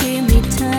[0.00, 0.75] Give me time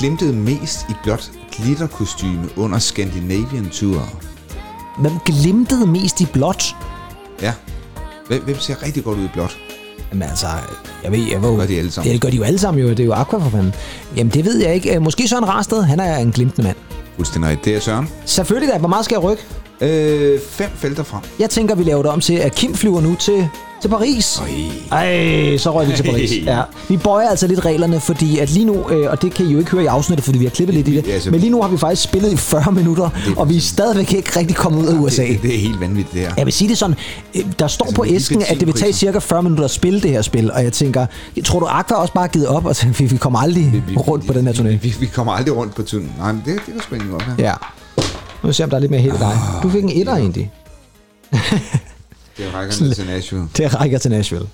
[0.00, 4.08] glimtede mest i blot glitterkostyme under Scandinavian Tour?
[4.98, 6.76] Hvem glimtede mest i blåt?
[7.42, 7.52] Ja.
[8.28, 9.58] Hvem, hvem ser rigtig godt ud i blåt?
[10.12, 10.46] Jamen altså,
[11.04, 12.12] jeg ved, jeg ved, Gør de alle sammen?
[12.12, 13.74] Det gør de jo alle sammen jo, det er jo Aqua for fanden.
[14.16, 14.94] Jamen det ved jeg ikke.
[14.94, 16.76] Øh, Måske Søren Rarsted, han er en glimtende mand.
[17.16, 17.58] Fuldstændig.
[17.64, 18.08] Det er Søren.
[18.24, 19.42] Selvfølgelig da, hvor meget skal jeg rykke?
[19.80, 21.20] Øh, fem felter frem.
[21.38, 23.48] Jeg tænker, vi laver det om til, at Kim flyver nu til,
[23.82, 24.42] til Paris.
[24.92, 26.32] Ej, så røg vi til Paris.
[26.46, 26.60] Ja.
[26.88, 29.58] Vi bøjer altså lidt reglerne, fordi at lige nu, øh, og det kan I jo
[29.58, 31.62] ikke høre i afsnittet, fordi vi har klippet lidt i Ja, det, men lige nu
[31.62, 34.86] har vi faktisk spillet i 40 minutter, og vi er stadigvæk ikke rigtig kommet ud
[34.86, 35.22] af USA.
[35.26, 36.32] Det, det er helt vanvittigt, det her.
[36.36, 36.96] Jeg vil sige det sådan,
[37.34, 40.00] øh, der står Altså, på æsken, at det vil tage cirka 40 minutter at spille
[40.00, 41.06] det her spil, og jeg tænker,
[41.44, 44.32] tror du Aqua også bare givet op, og tænker, vi, vi kommer aldrig rundt på
[44.32, 44.68] den her turné?
[44.82, 46.12] Vi, vi kommer aldrig rundt på turen.
[46.18, 47.34] Nej, men det, det er sgu egentlig godt her.
[47.38, 47.52] Ja.
[48.42, 49.38] Nu vil vi se, om der er lidt mere helt dig.
[49.62, 50.52] Du fik en etter egentlig.
[52.38, 53.48] Det rækker til Nashville.
[53.56, 54.46] Det rækker til Nashville.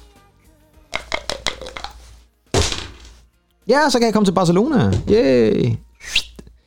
[3.68, 4.92] Ja, så kan jeg komme til Barcelona.
[5.10, 5.72] Yay.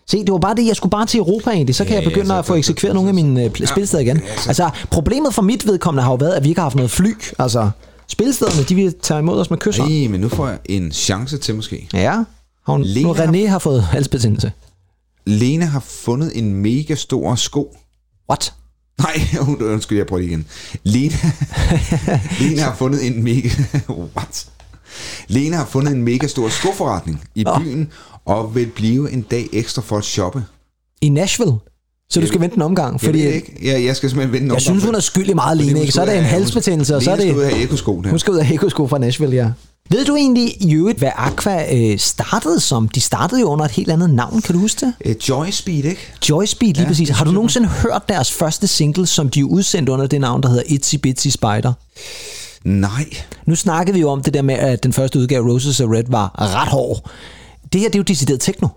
[0.07, 1.75] Se, det var bare det, jeg skulle bare til Europa egentlig.
[1.75, 4.03] Så kan Ja, jeg begynde så- at få eksekveret nogle af mine øh, Ja, spilsteder
[4.03, 4.17] igen.
[4.17, 6.75] ja, så- Altså, problemet for mit vedkommende har jo været, at vi ikke har haft
[6.75, 7.13] noget fly.
[7.39, 7.69] Altså,
[8.07, 9.83] spilstederne, de vil tage imod os med kysser.
[9.83, 11.89] Ej, men nu får jeg en chance til måske.
[11.93, 12.11] Ja.
[12.65, 14.51] Har hun, Lena nu René har fået halsbetændelse.
[15.29, 17.77] Lene har fundet en mega stor sko.
[18.29, 18.53] What?
[18.99, 19.13] Nej,
[19.47, 20.45] und- undskyld, jeg prøver det igen.
[20.83, 21.13] Lene,
[22.39, 23.49] Lene har fundet en mega...
[24.17, 24.47] What?
[25.27, 27.91] Lene har fundet en mega stor skoforretning i byen,
[28.25, 30.43] og vil blive en dag ekstra for at shoppe.
[31.01, 31.53] I Nashville.
[32.11, 33.57] Så du skal vente en omgang, Jeg fordi ved ikke.
[33.63, 35.79] Jeg, jeg skal simpelthen vente jeg om- synes, hun er skyldig meget, Lene.
[35.81, 35.91] Ikke?
[35.91, 37.35] Så er det en halsbetændelse, og så er Lene det...
[37.35, 38.09] skal ud af ekosko der.
[38.09, 39.51] Hun skal ud af Hekosko fra Nashville, ja.
[39.91, 42.87] Ved du egentlig i øvrigt, hvad Aqua øh, startede som?
[42.87, 44.93] De startede jo under et helt andet navn, kan du huske det?
[45.05, 46.13] Øh, Joy Speed, ikke?
[46.29, 47.09] Joy Speed, lige Ja, præcis.
[47.09, 50.43] Har du synes jeg nogensinde hørt deres første single, som de udsendte under det navn,
[50.43, 51.73] der hedder Itsy Bitsy Spider?
[52.63, 53.05] Nej.
[53.45, 56.03] Nu snakkede vi jo om det der med, at den første udgave Roses of Red
[56.07, 57.09] var ret hård.
[57.73, 58.67] Det her, det er jo decideret techno.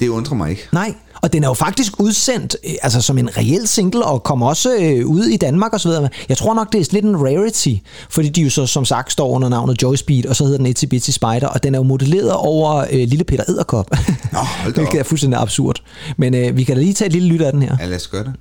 [0.00, 0.68] Det undrer mig ikke.
[0.72, 4.46] Nej, og den er jo faktisk udsendt øh, altså som en reel single, og kommer
[4.48, 6.08] også øh, ud i Danmark og så videre.
[6.28, 7.74] Jeg tror nok, det er lidt en rarity,
[8.10, 10.66] fordi de jo så som sagt står under navnet Joy Speed, og så hedder den
[10.66, 13.90] Itsy Bitsy Spider, og den er jo modelleret over øh, Lille Peter Edderkop.
[14.32, 14.76] Nå, hold da.
[14.80, 15.82] Hvilket er fuldstændig absurd.
[16.16, 17.76] Men øh, vi kan da lige tage et lille lyt af den her.
[17.80, 18.32] Ja, lad os gøre det.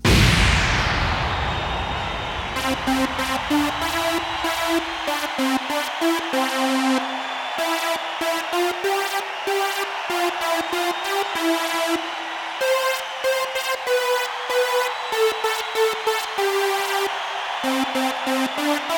[18.58, 18.98] Itsy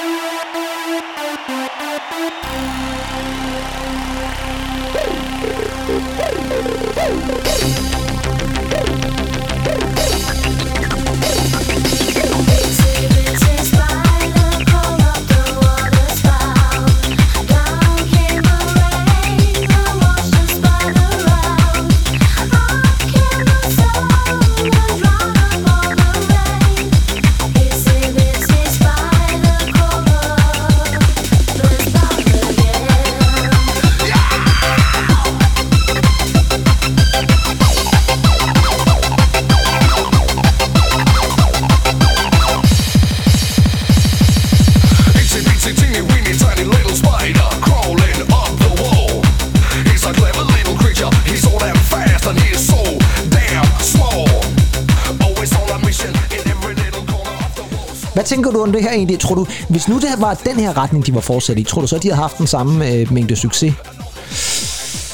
[58.14, 59.20] Hvad tænker du om det her egentlig?
[59.20, 61.88] Tror du, hvis nu det var den her retning, de var fortsat i, tror du
[61.88, 63.74] så, at de havde haft den samme øh, mængde succes?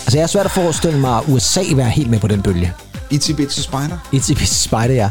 [0.05, 2.73] Altså, jeg er svært at forestille mig USA være helt med på den bølge.
[3.09, 3.97] Itsy Bitsy Spider?
[4.11, 5.09] Itsy Bitsy Spider, ja.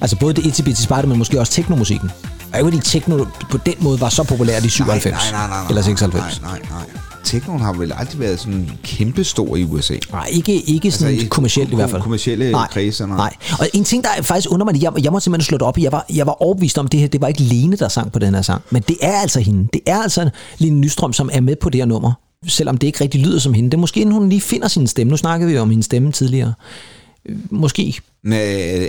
[0.00, 2.10] Altså både det Itsy Bitsy Spider, men måske også teknomusikken.
[2.52, 5.12] Og ikke fordi techno på den måde var så populært i 97.
[5.32, 6.40] Nej, nej, nej, nej, eller 96.
[6.42, 6.84] Nej, nej, nej.
[7.32, 9.94] Teknoen har vel aldrig været sådan kæmpestor i USA.
[10.12, 12.02] Nej, ikke, ikke sådan Altså, altså, i kommercielt i hvert fald.
[12.02, 13.16] kommercielle kredse, nej.
[13.16, 13.34] nej.
[13.58, 15.82] Og en ting, der faktisk under mig, jeg, jeg må simpelthen slå det op i,
[15.82, 18.18] jeg var, jeg var overbevist om, det her, det var ikke Lene, der sang på
[18.18, 18.62] den her sang.
[18.70, 19.68] Men det er altså hende.
[19.72, 22.12] Det er altså Line Nystrøm, som er med på det her nummer.
[22.46, 23.70] Selvom det ikke rigtig lyder som hende.
[23.70, 25.10] Det er måske, inden hun lige finder sin stemme.
[25.10, 26.54] Nu snakkede vi jo om hendes stemme tidligere.
[27.26, 28.00] Øh, Måske.
[28.24, 28.38] Men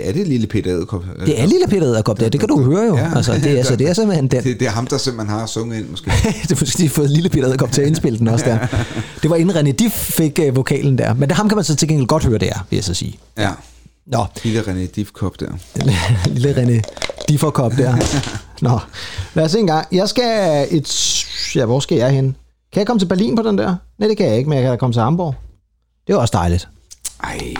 [0.04, 1.04] er det lille Peter Edderkop?
[1.26, 2.96] Det er lille Peter Edderkop der, det kan du høre jo.
[3.16, 4.44] Altså, det, er, så det er simpelthen den.
[4.44, 6.10] Det, det er ham, der simpelthen har sunget ind, måske.
[6.42, 8.58] det er måske de har fået lille Peter Edderkop til at indspille den også der.
[9.22, 11.14] Det var inden René Diff fik uh, vokalen der.
[11.14, 12.94] Men det ham kan man så til gengæld godt høre det er, vil jeg så
[12.94, 13.18] sige.
[13.38, 13.50] Ja.
[14.06, 14.24] Nå.
[14.42, 15.50] Lille René Diffkop der.
[16.26, 16.80] lille René
[17.28, 17.96] Differkop der.
[18.62, 18.78] Nå,
[19.34, 19.86] lad os se en gang.
[19.92, 21.54] Jeg skal et...
[21.54, 22.36] Ja, hvor skal jeg hen?
[22.72, 23.76] Kan jeg komme til Berlin på den der?
[23.98, 25.34] Nej, det kan jeg ikke, men jeg kan komme til Hamburg.
[26.06, 26.68] Det er også dejligt.
[27.24, 27.54] Ej,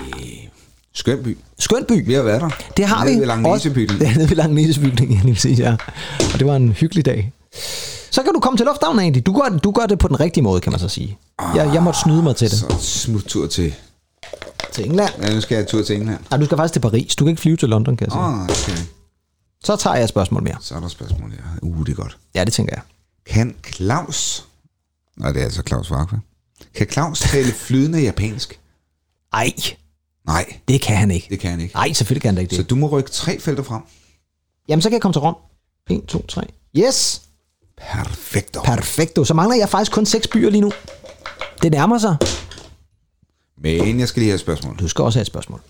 [0.95, 1.39] skøn by.
[1.59, 2.07] Skøn by.
[2.07, 2.51] Vi har været der.
[2.77, 3.21] Det har Nede vi.
[3.21, 3.99] ved Langnesebygden.
[4.01, 5.77] Det er nede ved Langnesebygden, lige præcis, ja.
[6.33, 7.33] Og det var en hyggelig dag.
[8.11, 9.23] Så kan du komme til lufthavnen, Andy.
[9.27, 11.19] Du gør, du gør det på den rigtige måde, kan man så sige.
[11.55, 12.59] Jeg, jeg måtte snyde mig til det.
[12.59, 13.75] Så smuttur til...
[14.73, 15.13] Til England.
[15.23, 16.19] Ja, nu skal jeg tur til England.
[16.31, 17.17] Nej, du skal faktisk til Paris.
[17.17, 18.23] Du kan ikke flyve til London, kan jeg sige.
[18.25, 18.83] Oh, okay.
[19.65, 20.57] Så tager jeg et spørgsmål mere.
[20.61, 21.39] Så er der spørgsmål her.
[21.63, 22.17] Uh, det er godt.
[22.35, 22.83] Ja, det tænker jeg.
[23.27, 24.45] Kan Claus...
[25.17, 26.21] Nej, det er altså Claus Varkve.
[26.77, 28.61] Kan Claus tale flydende japansk?
[29.33, 29.53] Ej,
[30.27, 31.27] Nej, det kan han ikke.
[31.31, 31.75] det kan han ikke.
[31.75, 32.71] Nej, selvfølgelig kan han ikke Så det.
[32.71, 33.83] du må rykke tre felter frem.
[34.69, 35.37] Jamen, så kan jeg komme til Rom.
[35.91, 36.43] 1, 2, 3.
[36.79, 37.23] Yes!
[37.79, 38.57] Perfekt.
[38.65, 39.25] Perfekto.
[39.25, 40.73] Så mangler jeg faktisk kun seks byer lige nu.
[41.63, 42.17] Det nærmer sig.
[43.59, 44.77] Men jeg skal lige have et spørgsmål.
[44.79, 45.61] Du skal også have et spørgsmål.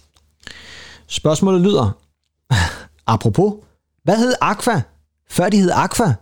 [1.06, 1.90] Spørgsmålet lyder,
[3.06, 3.54] apropos,
[4.04, 4.82] hvad hed Aqua,
[5.30, 6.14] før de hed Aqua?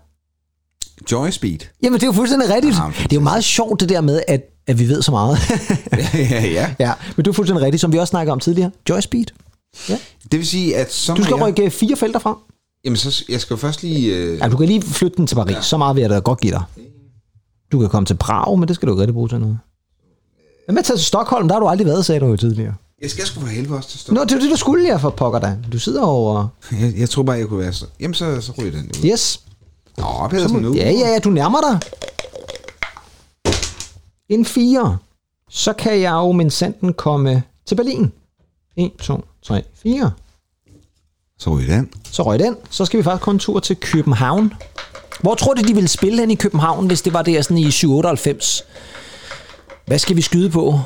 [1.13, 1.59] Joy Speed.
[1.83, 2.77] Jamen, det er jo fuldstændig rigtigt.
[2.81, 5.39] Ah, det er jo meget sjovt det der med, at, at vi ved så meget.
[6.15, 6.75] ja, ja.
[6.79, 8.71] ja, men det er fuldstændig rigtigt, som vi også snakker om tidligere.
[8.89, 9.25] Joy Speed.
[9.89, 9.99] Ja.
[10.33, 11.47] Det vil sige, at så Du skal jeg...
[11.47, 12.37] rykke fire felter frem.
[12.85, 14.17] Jamen, så jeg skal jo først lige...
[14.17, 14.39] Øh...
[14.39, 15.57] Ja, du kan lige flytte den til Paris.
[15.65, 16.63] Så meget vil jeg da godt give dig.
[17.73, 19.59] Du kan komme til Prag, men det skal du ikke rigtig bruge til noget.
[20.65, 21.49] Hvad med at tage til Stockholm?
[21.49, 22.75] Der har du aldrig været, sagde du jo tidligere.
[23.03, 24.21] Jeg skal sgu for helvede også til Stockholm.
[24.21, 25.57] Nå, det er det, du skulle jeg for pokker da.
[25.73, 26.49] Du sidder over...
[26.81, 27.85] Jeg, jeg tror bare, jeg kunne være så...
[28.01, 29.11] Jamen, så, så ryger den ud.
[29.11, 29.41] Yes.
[29.99, 30.75] Nå, Pedersen, nu.
[30.75, 31.81] ja, ja, ja, du nærmer dig.
[34.33, 34.99] En 4.
[35.51, 38.13] Så kan jeg jo min senden komme til Berlin.
[38.77, 40.11] 1, 2, 3, 4.
[41.39, 41.91] Så ryger den.
[42.11, 42.57] Så røg den.
[42.71, 44.53] Så skal vi faktisk kun en tur til København.
[45.21, 47.71] Hvor tror du, de ville spille hen i København, hvis det var der sådan i
[47.71, 48.65] 798?
[49.87, 50.81] Hvad skal vi skyde på?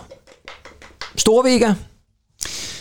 [1.17, 1.75] Storvega?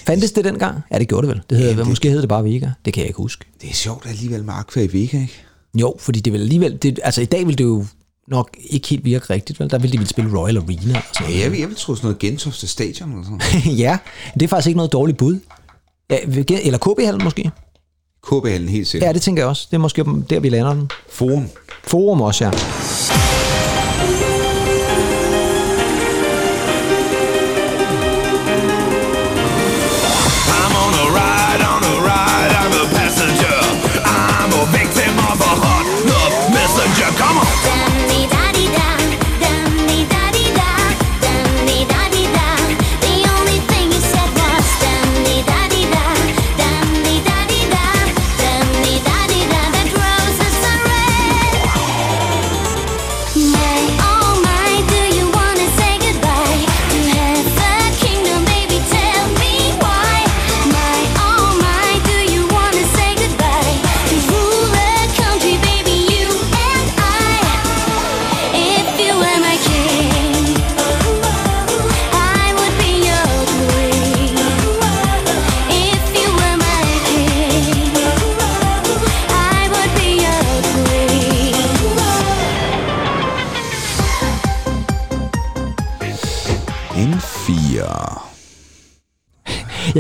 [0.05, 0.81] Fandtes det dengang?
[0.91, 1.43] Ja, det gjorde det vel.
[1.49, 1.87] Det hedder, ja, det...
[1.87, 2.69] Måske hed det bare Vega.
[2.85, 3.45] Det kan jeg ikke huske.
[3.61, 5.43] Det er sjovt alligevel med Aqua i Vega, ikke?
[5.75, 6.77] Jo, fordi det vil alligevel...
[6.77, 7.85] Det, altså i dag vil det jo
[8.27, 9.69] nok ikke helt virke rigtigt, vel?
[9.69, 11.95] Der vil de ville spille Royal Arena og sådan Ja, jeg, vil, jeg vil tro
[11.95, 13.65] sådan noget Gentofte Stadion eller sådan noget.
[13.65, 13.79] noget.
[13.85, 13.97] ja,
[14.33, 15.39] det er faktisk ikke noget dårligt bud.
[16.09, 16.17] Ja,
[16.63, 17.51] eller KB-hallen måske?
[18.27, 19.07] KB-hallen helt sikkert.
[19.07, 19.67] Ja, det tænker jeg også.
[19.71, 20.89] Det er måske der, vi lander den.
[21.09, 21.47] Forum.
[21.83, 22.51] Forum også, ja.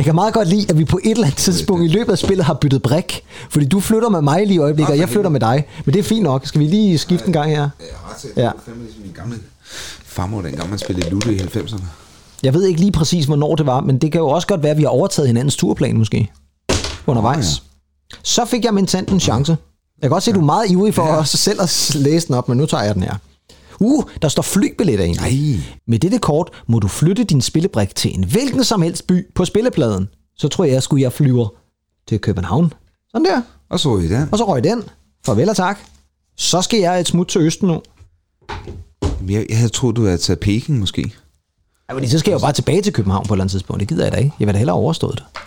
[0.05, 2.17] Jeg kan meget godt lide, at vi på et eller andet tidspunkt i løbet af
[2.17, 3.23] spillet har byttet brik.
[3.49, 5.67] Fordi du flytter med mig lige i øjeblikket, og jeg flytter med dig.
[5.85, 6.45] Men det er fint nok.
[6.47, 7.61] Skal vi lige skifte en gang her?
[7.61, 7.69] Er.
[8.35, 8.51] Ja.
[8.65, 9.37] Ligesom min gamle
[10.05, 11.83] farmor, dengang man spillede Ludo i 90'erne.
[12.43, 14.71] Jeg ved ikke lige præcis, hvornår det var, men det kan jo også godt være,
[14.71, 16.31] at vi har overtaget hinandens turplan måske.
[17.07, 17.63] Undervejs.
[18.23, 19.51] Så fik jeg min tand en chance.
[19.51, 21.15] Jeg kan godt se, at du er meget ivrig for ja.
[21.15, 23.15] også selv at læse den op, men nu tager jeg den her.
[23.79, 25.57] Uh, der står flybilletter egentlig.
[25.57, 25.79] Nej.
[25.87, 29.45] Med dette kort må du flytte din spillebrik til en hvilken som helst by på
[29.45, 30.07] spillepladen.
[30.37, 31.47] Så tror jeg, skulle jeg flyver
[32.07, 32.73] til København.
[33.09, 33.41] Sådan der.
[33.69, 34.29] Og så i den.
[34.31, 34.83] Og så røg den.
[35.25, 35.79] Farvel og tak.
[36.37, 37.81] Så skal jeg et smut til Østen nu.
[39.29, 41.13] Jeg, jeg havde troet, du havde taget Peking måske.
[41.89, 43.79] Ja, fordi så skal jeg jo bare tilbage til København på et eller andet tidspunkt.
[43.79, 44.31] Det gider jeg da ikke.
[44.39, 45.41] Jeg vil da hellere overstået det.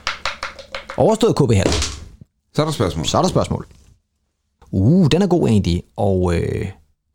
[0.96, 1.70] Overstået KB Hall.
[2.54, 3.06] Så er der spørgsmål.
[3.06, 3.66] Så er der spørgsmål.
[4.70, 5.82] Uh, den er god egentlig.
[5.96, 6.66] Og øh,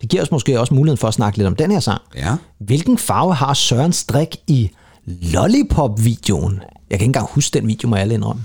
[0.04, 2.02] det giver os måske også muligheden for at snakke lidt om den her sang.
[2.16, 2.36] Ja.
[2.60, 4.70] Hvilken farve har Søren Strik i
[5.06, 6.52] Lollipop-videoen?
[6.52, 8.44] Jeg kan ikke engang huske den video, må jeg alle indrømme.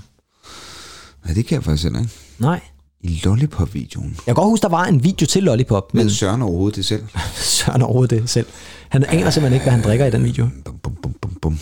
[1.24, 2.12] Nej, det kan jeg faktisk heller ikke.
[2.38, 2.60] Nej.
[3.00, 4.10] I Lollipop-videoen.
[4.10, 6.84] Jeg kan godt huske, der var en video til Lollipop, men Men Søren overhovedet det
[6.84, 7.04] selv.
[7.34, 8.46] Søren overhovedet det selv.
[8.88, 10.48] Han aner simpelthen ikke, hvad han drikker i den video.
[10.64, 11.58] Bum, bum, bum, bum, bum.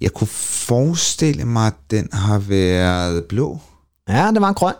[0.00, 0.28] Jeg kunne
[0.66, 3.60] forestille mig, at den har været blå.
[4.08, 4.74] Ja, det var en grøn.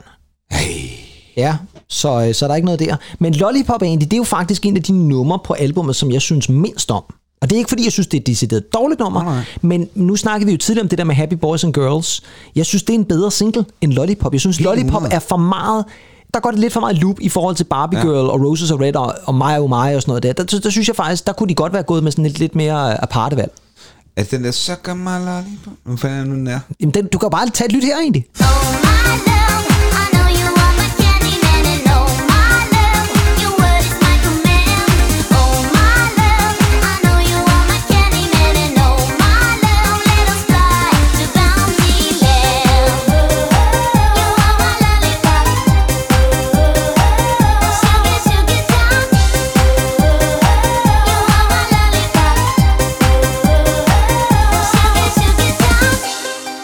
[0.50, 0.88] Hey.
[1.36, 1.56] Ja,
[1.92, 2.96] så, øh, så er der ikke noget der.
[3.18, 6.20] Men Lollipop egentlig, det er jo faktisk en af de numre på albumet, som jeg
[6.22, 7.02] synes mindst om.
[7.40, 9.88] Og det er ikke fordi, jeg synes, det er et decideret dårligt nummer, Nej, men
[9.94, 12.22] nu snakkede vi jo tidligere om det der med Happy Boys and Girls.
[12.56, 14.32] Jeg synes, det er en bedre single end Lollipop.
[14.32, 15.14] Jeg synes, Helt Lollipop 100.
[15.14, 15.84] er for meget...
[16.34, 18.04] Der går det lidt for meget loop i forhold til Barbie Ja.
[18.04, 20.32] Girl og Roses are Red og, og My Oh My og sådan noget der.
[20.32, 20.58] Der, der.
[20.58, 23.02] der synes jeg faktisk, der kunne de godt være gået med sådan et lidt mere
[23.02, 23.52] aparte valg.
[24.16, 25.72] Er det den der Sucker My Lollipop?
[25.84, 26.60] Hvad fanden er nu den er?
[26.80, 28.24] Jamen, den, du kan jo bare tage et lyt her egentlig.
[28.40, 28.81] Oh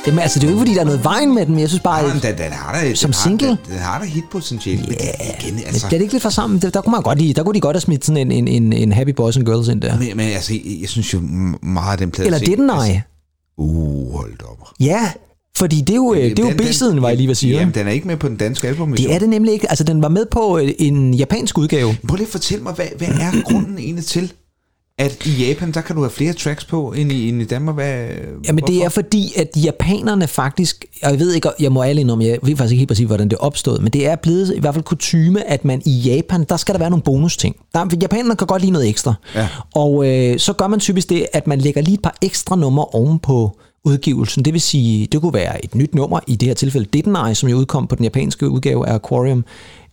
[0.09, 1.69] Jamen, altså, det er jo ikke, fordi der er noget vejen med den, men jeg
[1.69, 2.05] synes bare...
[2.07, 3.49] Ja, men den, den har da, Som den har, single?
[3.49, 4.81] Den, den har da hitpotentiale.
[4.81, 4.99] Men det,
[5.41, 5.67] igen, Altså.
[5.67, 6.59] altså, Bliver det ikke lidt for sammen?
[6.63, 8.49] Der, der, kunne man godt lide, der kunne de godt have smidt sådan en, en,
[8.63, 9.99] en, en Happy Boys and Girls ind der.
[9.99, 11.21] men, men altså, jeg, jeg synes jo
[11.63, 12.27] meget af den plade...
[12.27, 13.01] Eller det den altså, ej.
[13.59, 14.69] Uh, hold op.
[14.81, 15.11] Ja,
[15.57, 17.31] fordi det er jo, øh, det er jo Den- den- B-siden, var jeg lige ved
[17.33, 17.53] at sige.
[17.59, 18.93] Jamen, den er ikke med på den danske album.
[18.93, 19.71] Det er det nemlig ikke.
[19.71, 21.97] Altså, den var med på øh, en japansk udgave.
[22.09, 24.33] Prøv lige at fortælle mig, hvad, hvad er grunden egentlig til,
[24.99, 27.75] at i Japan, der kan du have flere tracks på, end i, end i Danmark?
[27.75, 28.09] Hvad,
[28.47, 32.25] Jamen, det er fordi, at japanerne faktisk, og jeg ved ikke, jeg må alle indrømme,
[32.25, 34.75] jeg ved faktisk ikke helt præcis, hvordan det opstod, men det er blevet i hvert
[34.75, 37.57] fald kutyme, at man i Japan, der skal der være nogle bonusting.
[37.75, 39.15] Der, japanerne kan godt lide noget ekstra.
[39.35, 39.49] Ja.
[39.75, 42.85] Og øh, så gør man typisk det, at man lægger lige et par ekstra numre
[42.85, 44.45] oven på udgivelsen.
[44.45, 47.35] Det vil sige, det kunne være et nyt nummer, i det her tilfælde Didn't I,
[47.35, 49.45] som jo udkom på den japanske udgave af Aquarium.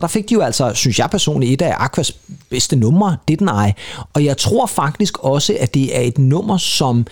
[0.01, 2.11] Der fik de jo altså, synes jeg personligt, et af Aquas
[2.49, 3.71] bedste numre, Didn't I.
[4.13, 7.05] Og jeg tror faktisk også, at det er et nummer, som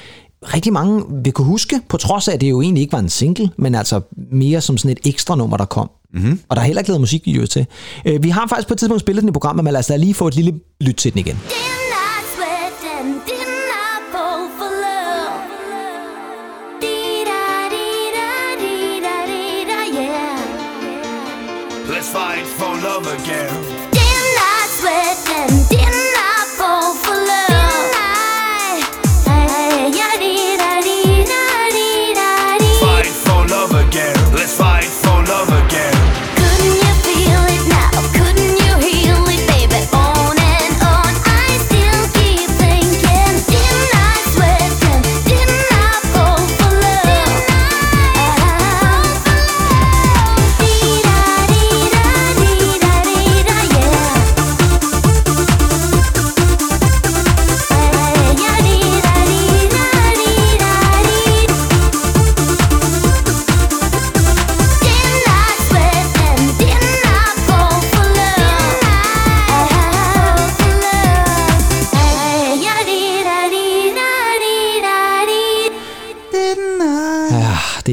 [0.53, 3.09] rigtig mange vil kunne huske, på trods af, at det jo egentlig ikke var en
[3.09, 5.89] single, men altså mere som sådan et ekstra nummer, der kom.
[6.13, 6.39] Mm-hmm.
[6.49, 7.65] Og der er heller ikke lavet musikvideoer til.
[8.05, 9.95] Øh, Vi har faktisk på et tidspunkt spillet den i programmet, men lad os da
[9.95, 11.35] lige få et lille lyt til den igen.
[11.35, 11.72] Didn't
[22.93, 23.72] love again.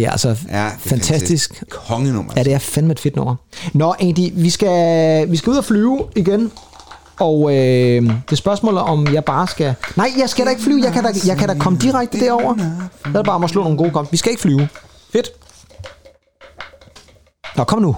[0.00, 1.62] Det er altså Ja, det er fantastisk.
[1.70, 2.32] Kongenummer.
[2.36, 3.36] Ja, det er fandme et fedt nummer.
[3.74, 6.52] Nå, Andy, vi skal, vi skal ud og flyve igen.
[7.20, 9.74] Og øh, det er spørgsmålet, om jeg bare skal...
[9.96, 10.80] Nej, jeg skal da ikke flyve.
[10.84, 12.54] Jeg kan da, jeg kan da komme direkte derover.
[13.04, 14.08] Det er bare om at slå nogle gode kom.
[14.10, 14.68] Vi skal ikke flyve.
[15.12, 15.30] Fedt.
[17.56, 17.96] Nå, kom nu.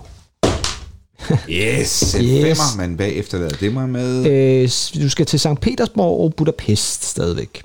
[1.49, 2.43] Yes, en Yes.
[2.43, 4.27] femmer, man bagefter lader det mig med.
[4.27, 5.47] Øh, du skal til St.
[5.61, 7.63] Petersborg og Budapest stadigvæk.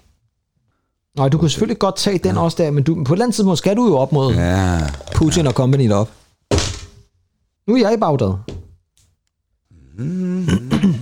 [1.18, 3.36] Nej, du kan selvfølgelig godt tage den også der, men du, på et eller andet
[3.36, 4.80] tidspunkt skal du jo op mod Ja.
[5.16, 6.12] Putin og company op.
[7.68, 8.34] Nu er jeg i Bagdad.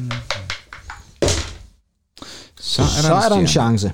[2.59, 3.91] Så er der, Så er der en chance.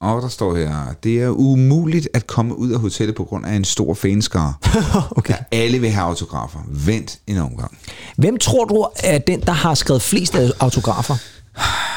[0.00, 3.54] Og der står her, det er umuligt at komme ud af hotellet på grund af
[3.54, 4.54] en stor fanskare.
[5.18, 5.34] okay.
[5.34, 6.58] Der alle vil have autografer.
[6.68, 7.78] Vent en omgang.
[8.16, 11.14] Hvem tror du er den, der har skrevet flest af autografer?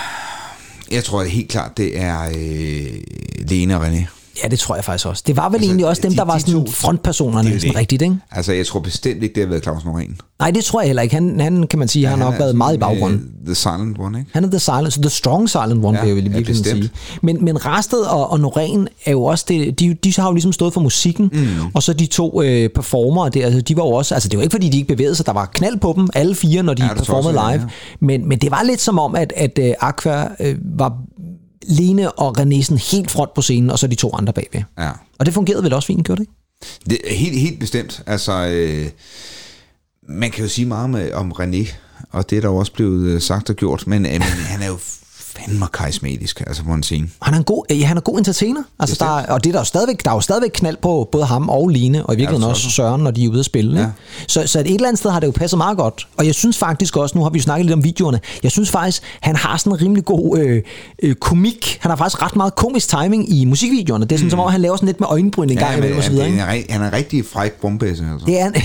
[0.92, 3.02] Jeg tror helt klart, det er øh,
[3.48, 4.19] Lene og René.
[4.44, 5.24] Ja, det tror jeg faktisk også.
[5.28, 7.62] Det var vel Altså, egentlig også dem, de- der var de sådan to- frontpersonerne, Det
[7.62, 8.16] sådan rigtigt, ikke?
[8.32, 10.16] Altså, jeg tror bestemt ikke, det har været Claus Norén.
[10.40, 11.16] Nej, det tror jeg heller ikke.
[11.16, 13.20] Han, han kan man sige, ja, han har nok været meget i baggrunden.
[13.42, 14.32] Uh, the Silent One, ikke?
[14.34, 16.84] Han er the silent, the strong silent one, Ja, ja, vil jeg ja, virkelig bestemt.
[16.84, 16.92] sige.
[17.22, 20.52] Men, men Rasted og, og Norén er jo også det, de, de har jo ligesom
[20.54, 21.48] stået for musikken, mm.
[21.74, 24.44] og så de to øh, performere der, altså, de var jo også, altså det var
[24.44, 26.82] ikke fordi, de ikke bevægede sig, der var knald på dem, alle fire, når de
[26.84, 27.70] Ja, ja, performede også, ja, live.
[28.00, 30.94] Men, men det var lidt som om, at, at øh, Aqua øh, var
[31.70, 34.62] Lene og René sådan helt front på scenen, og så de to andre bagved.
[34.78, 34.92] Ja.
[35.20, 36.34] Og det fungerede vel også fint, gjorde det ikke?
[36.90, 38.04] Det helt, helt bestemt.
[38.06, 38.90] Altså, øh,
[40.10, 41.74] man kan jo sige meget med, om René,
[42.12, 44.62] og det er der jo også blevet øh, sagt og gjort, men, øh, men han
[44.62, 44.78] er jo
[45.46, 47.10] fandme karismatisk, altså på en scene.
[47.22, 48.64] Han er en god, ja, han er god entertainer.
[48.80, 51.10] Altså, der, er- og det er der, jo stadigvæk, der er jo stadigvæk knald på
[51.12, 53.30] både ham og Line, og i virkeligheden Ja, ja, det også Søren, når de er
[53.30, 53.76] ude at spille.
[53.80, 53.82] Ja.
[53.82, 53.90] Ja.
[54.28, 56.08] Så, så et eller andet sted har det jo passet meget godt.
[56.18, 58.70] Og jeg synes faktisk også, nu har vi jo snakket lidt om videoerne, jeg synes
[58.70, 60.64] faktisk, han har sådan en rimelig god øh,
[61.04, 61.78] øh, komik.
[61.82, 64.06] Han har faktisk ret meget komisk timing i musikvideoerne.
[64.06, 64.30] Det er sådan, mm.
[64.30, 66.30] som om han laver sådan lidt med øjenbryn en gang imellem og så videre.
[66.30, 66.70] han, ikke?
[66.72, 68.26] er, han er rigtig fræk bombæsse, altså.
[68.26, 68.52] Det er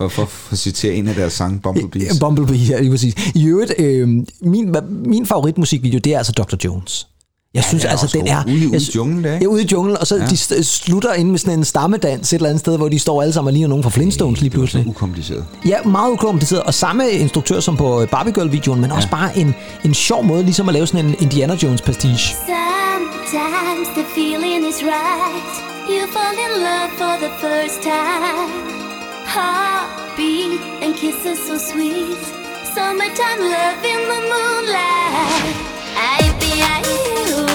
[0.00, 2.18] For, for, for at citere en af deres sange, Bumblebees.
[2.20, 3.14] Bumblebee, ja, lige præcis.
[3.34, 4.08] I øvrigt, øh,
[4.40, 6.54] min, min favoritmusikvideo, det er altså Dr.
[6.64, 7.06] Jones.
[7.54, 8.42] Jeg synes er altså, den er...
[8.46, 9.44] Ude i- ude i junglen der, ikke?
[9.44, 10.22] Ja, ude i junglen, og så ja.
[10.22, 10.28] Ja.
[10.28, 13.32] de slutter ind med sådan en stammedans et eller andet sted, hvor de står alle
[13.32, 14.90] sammen og ligner nogen fra Flintstones lige Det var så pludselig.
[14.90, 15.44] ukompliceret.
[15.66, 16.62] Ja, meget ukompliceret.
[16.62, 20.42] Og samme instruktør som på øh, Barbie Girl-videoen, men også bare en, en sjov måde
[20.42, 22.36] ligesom at lave sådan en Indiana Jones pastiche.
[22.46, 25.52] Sometimes the feeling is right.
[25.90, 28.50] You fall in love for the first time.
[29.34, 32.20] Heartbeat and kisses so sweet.
[32.74, 35.69] Summertime love in the moonlight.
[36.02, 37.49] I be I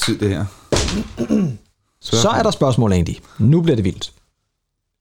[0.00, 0.44] så tid, det her.
[2.00, 3.14] Så er der spørgsmål, Andy.
[3.38, 4.12] Nu bliver det vildt.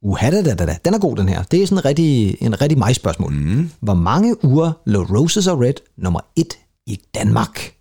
[0.01, 0.77] Uha, da, da, da.
[0.85, 1.43] Den er god, den her.
[1.43, 3.31] Det er sådan en rigtig, en rigtig mig spørgsmål.
[3.31, 3.69] Mm.
[3.79, 6.45] Hvor mange uger lå Roses Are Red nummer 1
[6.87, 7.73] i Danmark?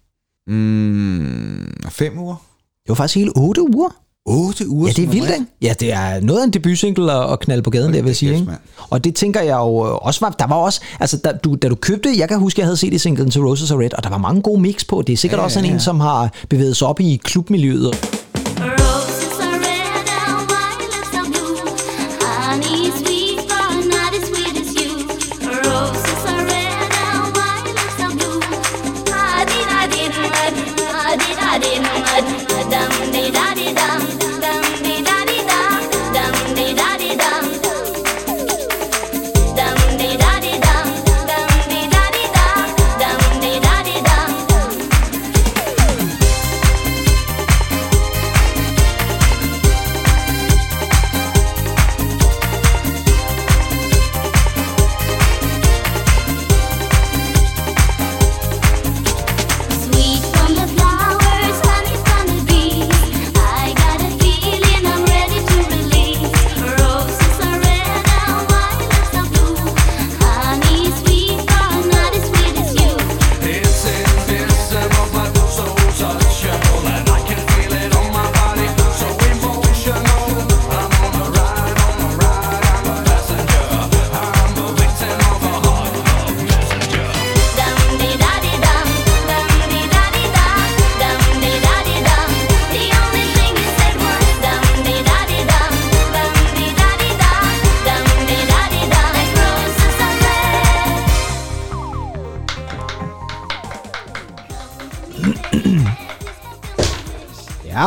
[0.47, 2.35] Mm, fem uger?
[2.83, 3.89] Det var faktisk hele 8 uger.
[4.29, 4.89] 8 uger?
[4.89, 5.45] Ja, det er vildt, ikke?
[5.62, 8.16] Ja, det er noget af en debutsingle at, at knalde på gaden, der vil jeg
[8.16, 8.35] sige.
[8.35, 8.47] Ikke?
[8.91, 11.68] Og det tænker jeg jo øh, også var, der var også, altså da du, da
[11.68, 14.05] du købte, jeg kan huske, jeg havde set i singlen til Roses Are Red, og
[14.05, 15.03] der var mange gode mix på.
[15.07, 15.83] Det er sikkert Ja, også sådan ja, en, ja.
[15.85, 18.18] som har bevæget sig op i klubmiljøet.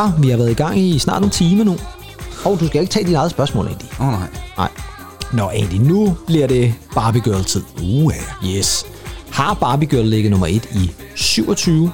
[0.02, 1.76] Ja, vi har været i gang i snart en time nu.
[2.44, 3.82] Og du skal ikke tage dit eget spørgsmål, Andy.
[4.00, 4.28] Åh oh, nej.
[4.56, 4.68] Nej.
[5.32, 7.62] Nå, Andy, nu bliver det Barbie Girl-tid.
[7.82, 8.12] Uh,
[8.46, 8.84] Yes.
[9.30, 11.92] Har Barbie Girl ligget nummer 1 i 27,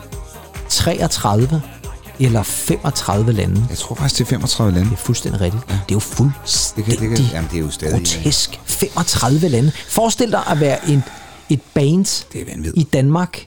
[0.68, 1.62] 33
[2.20, 3.66] eller 35 lande?
[3.70, 4.90] Jeg tror faktisk, det er 35 lande.
[4.90, 5.64] Det er fuldstændig rigtigt.
[5.68, 5.72] Ja.
[5.74, 7.94] Det er jo Det fuldstændig kan, det kan, jamen, det er jo stadig...
[7.94, 8.61] grotesk.
[8.66, 9.72] 35 lande.
[9.88, 11.04] Forestil dig at være en,
[11.48, 12.86] et band Det er vanvittigt.
[12.86, 13.46] i Danmark,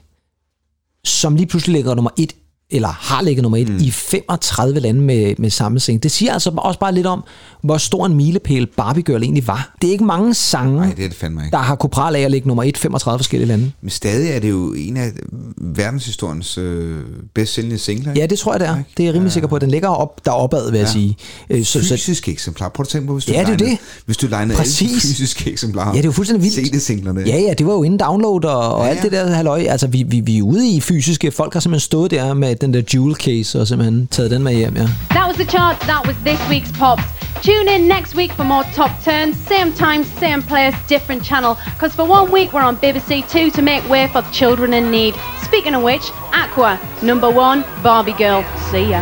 [1.04, 2.32] som lige pludselig ligger nummer 1
[2.72, 3.78] eller har ligget nummer 1 mm.
[3.80, 6.04] i 35 lande med, med samme sang.
[6.04, 7.24] Det siger altså også bare lidt om,
[7.64, 9.76] hvor stor en milepæl Barbie Girl egentlig var.
[9.82, 11.52] Det er ikke mange sange, Nej, det er det fandme ikke.
[11.52, 13.72] der har kunne prale af at ligge nummer 1 35 forskellige lande.
[13.82, 15.12] Men stadig er det jo en af
[15.58, 16.98] verdenshistoriens øh,
[17.36, 18.14] bedst sælgende singler.
[18.16, 18.76] Ja, det tror jeg, det er.
[18.98, 19.60] Det er jeg rimelig sikker på.
[19.60, 20.92] Den ligger op deropad, vil jeg Ja.
[20.92, 21.16] sige.
[21.50, 22.70] Øh, Så, så, Fysiske eksemplar.
[22.70, 23.78] Prøv at tænke på, hvis du Ja, det er legnede- det.
[24.06, 25.02] Hvis du legnede alle de Præcis.
[25.02, 25.90] fysiske eksemplarer.
[25.90, 26.68] Ja, det er jo fuldstændig vildt.
[26.68, 27.22] CD-singlerne.
[27.28, 29.04] Ja, ja, det var jo inden download og, og Ja, alt ja.
[29.04, 29.60] det der halløj.
[29.70, 31.32] Altså, vi, vi, vi er ude i fysiske.
[31.32, 34.54] Folk har simpelthen stået der med den der jewel case og simpelthen taget den med
[34.54, 34.88] hjem, ja.
[35.10, 35.80] That was the chart.
[35.80, 37.04] That was this week's Pops.
[37.42, 39.36] Tune in next week for more top turns.
[39.48, 41.54] Same time, same place, different channel.
[41.74, 45.14] Because for one week we're on BBC Two to make way for children in need.
[45.48, 48.44] Speaking of which, Aqua, number one, Barbie Girl.
[48.70, 49.02] See ya.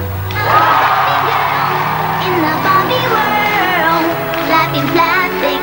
[2.28, 4.06] In the Barbie world,
[4.54, 5.60] life in plastic.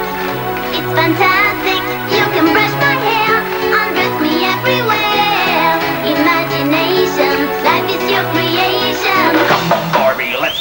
[0.77, 1.36] It's fantastic.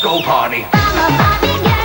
[0.08, 1.76] It's fantastic.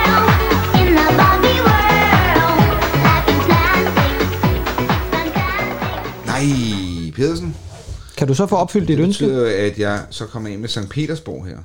[6.25, 7.55] Nej, Pedersen.
[8.17, 9.25] Kan du så få opfyldt dit Det ønske?
[9.25, 10.89] betyder, at jeg så kommer ind med St.
[10.89, 11.57] Petersborg her.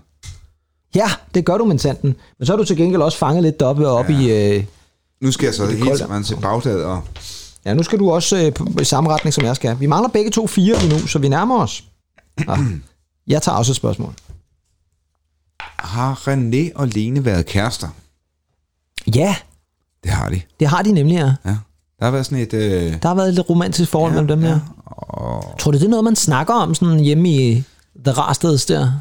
[0.94, 2.16] Ja, det gør du, men sanden.
[2.38, 4.20] Men så har du til gengæld også fanget lidt deroppe op Ja.
[4.20, 4.56] i...
[4.56, 4.64] Øh,
[5.20, 5.98] Nu skal jeg så Det koldt.
[5.98, 7.02] sammen til Bagdad og...
[7.64, 9.80] ja, nu skal du også øh, på- i samme retning, som jeg skal.
[9.80, 11.84] Vi mangler begge to fire lige nu, så vi nærmer os.
[12.48, 12.56] Ja.
[13.26, 14.12] Jeg tager også et spørgsmål.
[15.78, 17.88] Har René og Lene været kærester?
[19.14, 19.36] Ja,
[20.04, 20.40] Det har de.
[20.60, 21.34] det har de nemlig, ja.
[21.44, 21.56] Ja.
[21.98, 22.54] Der har været sådan et...
[22.54, 24.54] Øh, Der har været et lidt romantisk forhold Ja, ja, mellem dem ja.
[24.54, 25.54] her.
[25.58, 27.64] Tror du, det er noget, man snakker om sådan hjemme i
[28.04, 28.92] The Rarsteds der?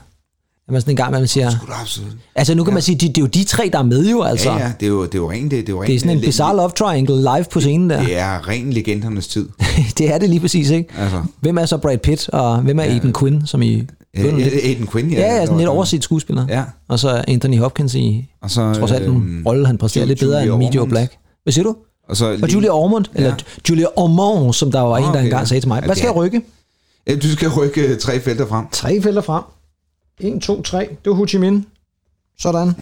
[0.67, 1.49] At man sådan en gang, man siger...
[1.49, 2.11] Sgu da absolut.
[2.35, 4.21] Altså nu kan man sige, det, det er jo de tre, der er med jo,
[4.23, 4.49] altså.
[4.51, 5.51] Ja, ja, det er jo, det er jo rent...
[5.51, 7.89] Det, det er, jo Det er rent- sådan en bizarre love triangle live på scenen
[7.89, 8.03] der.
[8.03, 9.49] Det er ren legendernes tid.
[9.97, 10.89] det er det lige præcis, ikke?
[10.97, 11.23] Altså.
[11.41, 13.83] Hvem er så Brad Pitt, og hvem er Aiden Quinn, som i...
[14.17, 14.25] Øh,
[14.63, 15.19] Aiden Quinn, ja.
[15.19, 16.45] Ja, ja, det sådan lidt overset skuespiller.
[16.49, 16.63] Ja.
[16.89, 20.19] Og så Anthony Hopkins i, Og så, trods alt en øhm, rolle, han præsterer lidt
[20.19, 20.85] bedre end Meteor.
[20.85, 21.13] Black.
[21.43, 21.75] Hvad siger du?
[22.09, 23.35] Og, så Og Julia Ormond, eller Ja.
[23.69, 25.45] Julia Ormond, som der var en, der okay, engang ja.
[25.45, 25.79] sagde til mig.
[25.81, 26.41] Ja, Hvad skal jeg rykke?
[27.07, 28.65] Ja, Du skal rykke øh, tre felter frem.
[28.71, 29.43] Tre felter frem.
[30.19, 30.79] 1, 2, 3.
[30.79, 31.67] Det var Ho Chi Minh.
[32.39, 32.73] Sådan.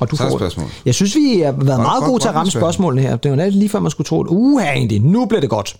[0.00, 0.66] Og du er får spørgsmål.
[0.84, 2.60] Jeg synes, vi har været meget gode til at ramme spørgsmål.
[2.62, 3.16] spørgsmålene her.
[3.16, 5.76] Det var lige før, man skulle tro, at uh, egentlig, nu bliver det godt.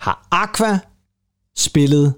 [0.00, 0.78] Har Aqua
[1.56, 2.14] spillet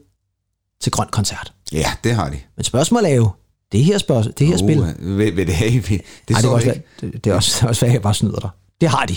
[0.80, 1.52] til grøn koncert?
[1.72, 2.38] Ja, det har de.
[2.56, 3.30] Men spørgsmålet er jo,
[3.72, 6.36] det her, spørgsmål, det her Uh, spil, Ved, ved det her, det, det, Ej, det,
[6.40, 8.50] kan også det, det er også, også være, at jeg bare snyder dig.
[8.80, 9.16] Det har de.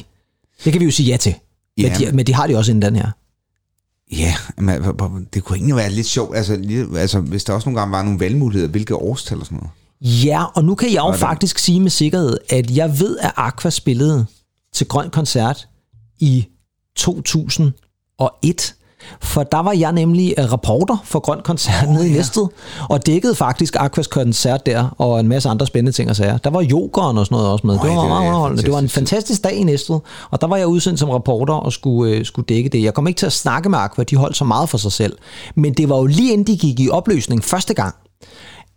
[0.63, 1.35] Det kan vi jo sige ja til.
[1.77, 1.93] Men, Ja.
[1.97, 3.11] de, men de har de også inden den her.
[4.11, 7.79] Ja, men det kunne egentlig være lidt sjovt, altså, lige, altså hvis der også nogle
[7.79, 9.71] gange var nogle valgmuligheder, hvilke årstal og sådan noget.
[10.25, 13.69] Ja, og nu kan jeg jo faktisk sige med sikkerhed, at jeg ved, at Aqua
[13.69, 14.25] spillede
[14.73, 15.67] til Grøn Koncert
[16.19, 16.47] i
[16.95, 18.75] 2001.
[19.21, 22.17] For der var jeg nemlig øh, reporter for Grøn Koncert oh, nede i ja.
[22.17, 22.47] Næstved,
[22.89, 26.37] og dækkede faktisk Aquas koncert der, og en masse andre spændende ting og sager.
[26.37, 27.79] Der var yogeren og sådan noget også med.
[27.79, 28.63] Øj, det var det meget er underholdende.
[28.63, 29.11] Det var en fantastisk.
[29.11, 29.99] fantastisk dag i Næstved,
[30.31, 32.83] og der var jeg udsendt som reporter og skulle, øh, skulle dække det.
[32.83, 35.17] Jeg kom ikke til at snakke med Aqua, de holdt så meget for sig selv.
[35.55, 37.95] Men det var jo lige inden de gik i opløsning første gang.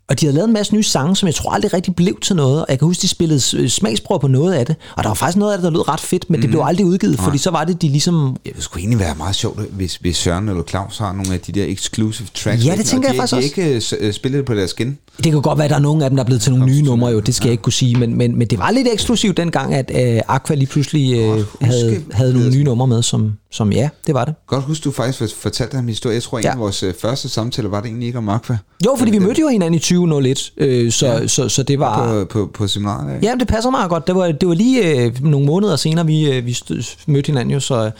[0.09, 2.36] Og de havde lavet en masse nye sange, som jeg tror aldrig rigtig blev til
[2.36, 2.61] noget.
[2.61, 4.76] Og jeg kan huske, de spillede øh, smagsprøver på noget af det.
[4.96, 6.40] Og der var faktisk noget af det, der lød ret fedt, men mm.
[6.40, 8.36] det blev aldrig udgivet, fordi så var det, de ligesom...
[8.44, 11.52] Det skulle egentlig være meget sjovt, hvis, hvis Søren eller Claus har nogle af de
[11.52, 12.64] der exclusive tracks.
[12.64, 14.98] Ja, det tænker og jeg de, faktisk de ikke øh, spillet det på deres skin.
[15.16, 16.66] Det kan godt være, at der er nogle af dem, der er blevet til nogle
[16.66, 17.20] nye numre, jo.
[17.20, 17.96] Det skal jeg ikke kunne sige.
[17.96, 22.02] Men, men, men det var lidt eksklusivt dengang, at øh, Aqua lige pludselig øh, havde,
[22.12, 24.34] havde nogle nye numre med, som, som ja, det var det.
[24.46, 26.14] Godt huske, du faktisk fortalte ham en historie.
[26.14, 26.50] Jeg tror, en Ja.
[26.52, 28.58] af vores øh, første samtaler var det egentlig ikke om Aqua.
[28.86, 31.26] Jo, fordi vi mødte jo hinanden i 2001, øh, så, ja.
[31.26, 32.08] så, så det var...
[32.08, 33.22] På, på, på seminaret.
[33.22, 34.06] Ja, det passer meget godt.
[34.06, 37.54] Det var, det var lige øh, nogle måneder senere, vi, øh, vi stød, mødte hinanden
[37.54, 37.90] jo, så,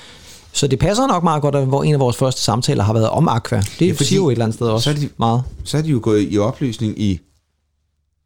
[0.55, 3.09] så det passer nok meget godt, at hvor en af vores første samtaler har været
[3.09, 3.63] om Aqua.
[3.79, 5.43] Det Ja, siger jo et eller andet sted også så er de- meget.
[5.65, 7.21] Så er de jo gået i opløsning i...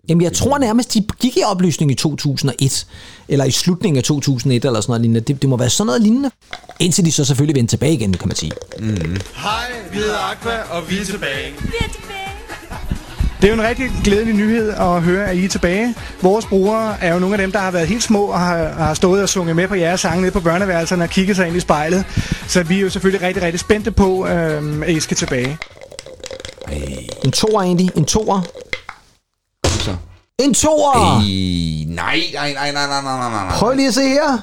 [0.09, 2.87] Jamen, jeg tror nærmest, de gik i opløsning i 2001,
[3.29, 5.21] eller i slutningen af 2001, eller sådan noget lignende.
[5.21, 6.31] Det, det må være sådan noget lignende.
[6.81, 8.53] Indtil de så selvfølgelig vendte tilbage igen, kan man sige.
[9.35, 11.53] Hej, vi hedder Aqua, og vi er tilbage.
[13.41, 15.95] Det er jo en rigtig glædelig nyhed at høre, at I er tilbage.
[16.23, 18.95] Vores brugere er jo nogle af dem, der har været helt små og har, har
[18.95, 21.61] stået og sunget med på jeres sange nede på børneværelserne og kigget sig ind i
[21.61, 22.05] spejlet.
[22.47, 25.59] Så vi er jo selvfølgelig rigtig, rigtig spændte på, øhm, at I skal tilbage.
[27.25, 27.91] En toer egentlig.
[27.97, 28.41] En toer.
[29.67, 29.97] Så.
[30.39, 31.19] En toer!
[31.19, 31.25] Ej,
[31.87, 33.57] nej, nej, nej, nej, nej, nej, nej.
[33.59, 34.39] Prøv lige at se her.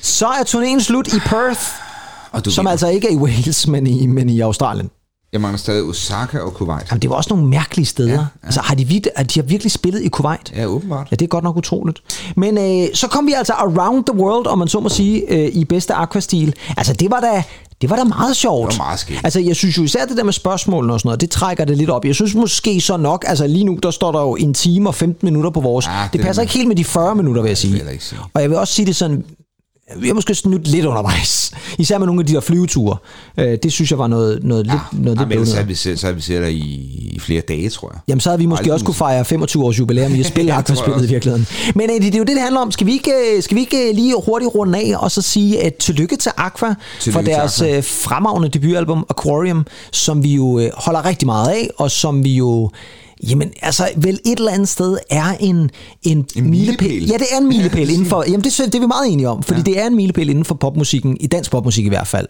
[0.00, 1.60] Så er turnéen slut i Perth.
[2.32, 4.90] Og du som altså ikke er i Wales, men i, men i Australien.
[5.32, 6.86] Jeg mangler stadig Osaka og Kuwait.
[6.90, 8.08] Jamen, det var også nogle mærkelige steder.
[8.12, 8.26] Ja, ja.
[8.42, 10.52] Altså, har de, vid- at de har virkelig spillet i Kuwait?
[10.56, 11.06] Ja, åbenbart.
[11.10, 11.98] Ja, det er godt nok utroligt.
[12.36, 15.48] Men øh, så kom vi altså around the world, om man så må sige, øh,
[15.52, 16.54] i bedste aquastil.
[16.76, 17.42] Altså, det var da...
[17.80, 18.70] Det var da meget sjovt.
[18.72, 19.20] Det var meget skægt.
[19.24, 21.76] Altså, jeg synes jo især det der med spørgsmålene og sådan noget, det trækker det
[21.76, 22.04] lidt op.
[22.04, 24.94] Jeg synes måske så nok, altså lige nu, der står der jo en time og
[24.94, 25.86] 15 minutter på vores.
[25.86, 26.46] Ja, Ja, det det er passer det.
[26.48, 27.92] ikke helt med de 40 minutter, vil jeg sige.
[27.92, 28.18] ikke sige.
[28.34, 29.24] Og jeg vil også sige det sådan,
[29.96, 31.52] vi har måske snydt lidt undervejs.
[31.78, 32.96] Især med nogle af de der flyveture.
[33.38, 35.98] Øh, det synes jeg var noget, noget lidt, noget Nej, lidt så havde vi så
[36.02, 38.00] havde vi set dig i, i flere dage, tror jeg.
[38.08, 40.60] Jamen, så havde vi måske Aldrig også kunne fejre 25 års jubilæum i Ja, ja,
[40.60, 41.46] tror jeg spillet i virkeligheden.
[41.74, 42.70] Men øh, det, er jo det, det handler om.
[42.70, 45.62] Skal vi ikke, øh, skal vi ikke øh, lige hurtigt runde af og så sige
[45.62, 47.80] at tillykke til Aqua Tillykke for deres Aqua.
[47.80, 52.70] fremragende debutalbum Aquarium, som vi jo holder rigtig meget af, og som vi jo
[53.22, 55.70] Jamen, altså, vel et eller andet sted er en,
[56.02, 57.06] en, en milepæl.
[57.06, 58.24] Ja, det er en milepæl inden for...
[58.26, 59.64] Jamen, det, det er vi meget enige om, fordi ja.
[59.64, 62.26] det er en milepæl inden for popmusikken, i dansk popmusik i hvert fald.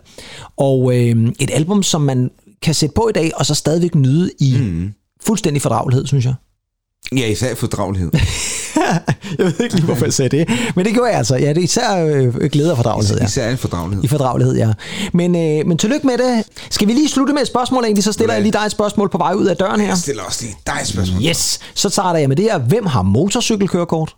[0.57, 2.31] Og øh, et album, som man
[2.63, 4.93] kan sætte på i dag, og så stadigvæk nyde i mm.
[5.27, 6.35] fuldstændig fordragelighed, synes jeg.
[7.17, 8.11] Ja, især fordragelighed.
[9.39, 10.49] Jeg ved ikke lige, hvorfor jeg sagde det.
[10.77, 11.37] Men det gjorde jeg altså.
[11.37, 13.19] Ja, det er især øh, glæde og fordragelighed.
[13.19, 13.25] Ja.
[13.25, 14.05] Især en fordragelighed.
[14.05, 14.73] I fordragelighed, ja.
[15.13, 16.45] Men, øh, men tillykke med det.
[16.71, 18.05] Skal vi lige slutte med et spørgsmål egentlig?
[18.05, 19.89] Så stiller jeg lige dig et spørgsmål på vej ud af døren her.
[19.89, 21.23] Jeg stiller også lige dig et spørgsmål.
[21.23, 22.59] Yes, så tager jeg med det her.
[22.59, 24.17] Hvem har motorcykelkørekort?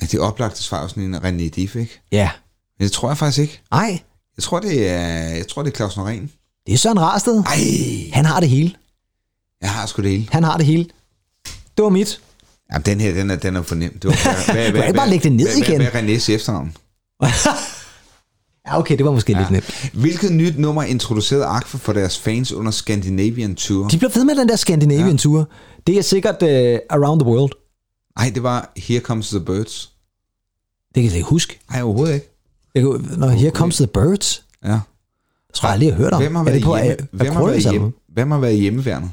[0.00, 2.00] Ja, Det er oplagte svar sådan en René Diff, ikke?
[2.12, 2.30] Ja.
[2.78, 3.60] Men det tror jeg faktisk ikke.
[3.70, 4.00] Nej,
[4.36, 6.62] Jeg tror, det er, jeg tror, det er Claus Norén.
[6.66, 7.42] det er Søren Rarsted.
[7.46, 8.72] Ej, Han har det hele.
[9.62, 10.28] Jeg har sgu det hele.
[10.30, 10.84] Han har det hele.
[11.76, 12.20] Det var mit.
[12.72, 13.98] Jamen, den her, den er, den er for nem.
[13.98, 15.80] Det var, hvad, Du kan bare lægge det ned hvad, igen.
[15.80, 16.76] Hvad, hvad er Renés efternavn?
[18.66, 19.38] Ja, okay, det var måske ja.
[19.38, 19.90] lidt nemt.
[19.92, 23.88] Hvilket nyt nummer introducerede Aqua for deres fans under Scandinavian Tour?
[23.88, 25.16] De blev ved med den der Scandinavian ja.
[25.16, 25.48] Tour.
[25.86, 26.48] Det er sikkert uh,
[26.90, 27.52] Around the World.
[28.18, 29.92] Nej, det var Here Comes the Birds.
[30.94, 31.60] Det kan jeg ikke huske.
[31.70, 32.28] Nej, overhovedet ikke.
[32.74, 34.44] Jeg kunne, når Here Comes the Birds.
[34.64, 34.68] Ja.
[34.68, 34.80] Jeg
[35.54, 36.22] tror jeg aldrig, jeg har hørt om.
[36.22, 39.10] Hvem har er været, det på hjemme, hvem har været, hjemme, hvem har været hjemmeværende?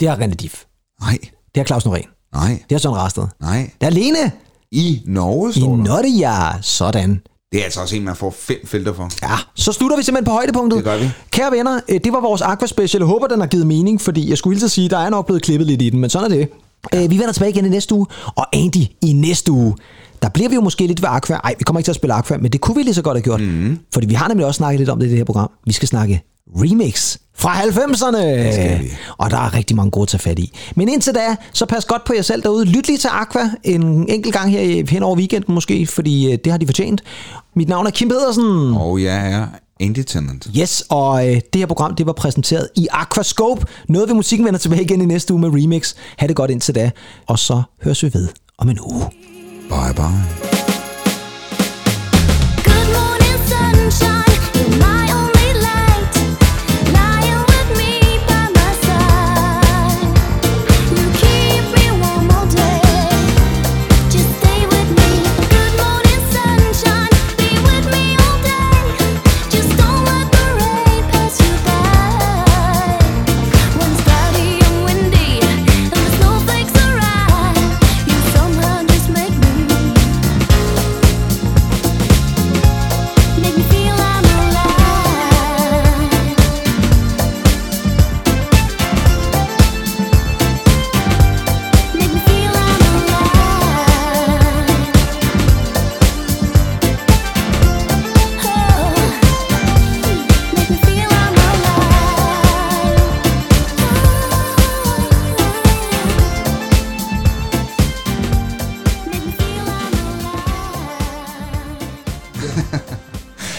[0.00, 0.54] Det har René Diff.
[1.00, 1.18] Nej,
[1.54, 2.30] Det har Claus Norén.
[2.34, 3.24] nej, Det har Søren Rasted.
[3.40, 3.70] nej.
[3.80, 4.32] Det er Lene.
[4.72, 5.84] I Norge I står der.
[5.84, 6.62] Notteja.
[6.62, 7.20] Sådan.
[7.52, 9.10] Det er altså også en, man får fem felter for.
[9.22, 10.76] Ja, så slutter vi simpelthen på højdepunktet.
[10.76, 11.10] Det gør vi.
[11.30, 13.00] Kære venner, øh, det var vores Aqua Special.
[13.00, 15.26] Jeg håber, den har givet mening, fordi jeg skulle hilse at sige, der er nok
[15.26, 16.48] blevet klippet lidt i den, men sådan er det.
[16.94, 19.76] Øh, Vi vender tilbage igen i næste uge, og Andy i næste uge,
[20.22, 21.36] der bliver vi jo måske lidt ved Aqua.
[21.36, 23.16] Ej, vi kommer ikke til at spille Aqua, men det kunne vi lige så godt
[23.16, 23.40] have gjort.
[23.40, 23.78] Mm.
[23.92, 25.50] Fordi vi har nemlig også snakket lidt om det i det her program.
[25.66, 26.22] Vi skal snakke
[26.56, 28.16] remix fra 90'erne.
[28.22, 28.90] Det skal vi.
[29.18, 30.52] Og der er rigtig mange gode at tage fat i.
[30.74, 32.64] Men indtil da, så pas godt på jer selv derude.
[32.64, 36.52] Lyt lige til Aqua en enkelt gang her hen over weekenden måske, fordi øh, det
[36.52, 37.02] har de fortjent.
[37.56, 38.74] Mit navn er Kim Pedersen.
[38.74, 39.46] Og jeg er
[39.80, 40.48] Andy Tennant.
[40.58, 43.66] Yes, og øh, det her program, det var præsenteret i Aquascope.
[43.88, 45.94] Noget ved musikken vender tilbage igen i næste uge med Remix.
[46.16, 46.90] Ha' det godt indtil da,
[47.26, 48.28] og så høres vi ved
[48.58, 49.04] om en uge.
[49.68, 50.47] Bye bye.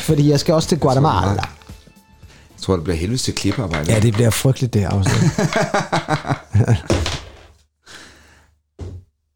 [0.09, 1.29] Fordi jeg skal også til Guatemala.
[1.29, 1.47] Jeg
[2.57, 3.93] tror, det bliver helvedes til klippearbejde.
[3.93, 5.15] Ja, det bliver frygteligt det afsnit.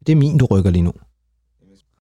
[0.06, 0.92] det er min, du rykker lige nu.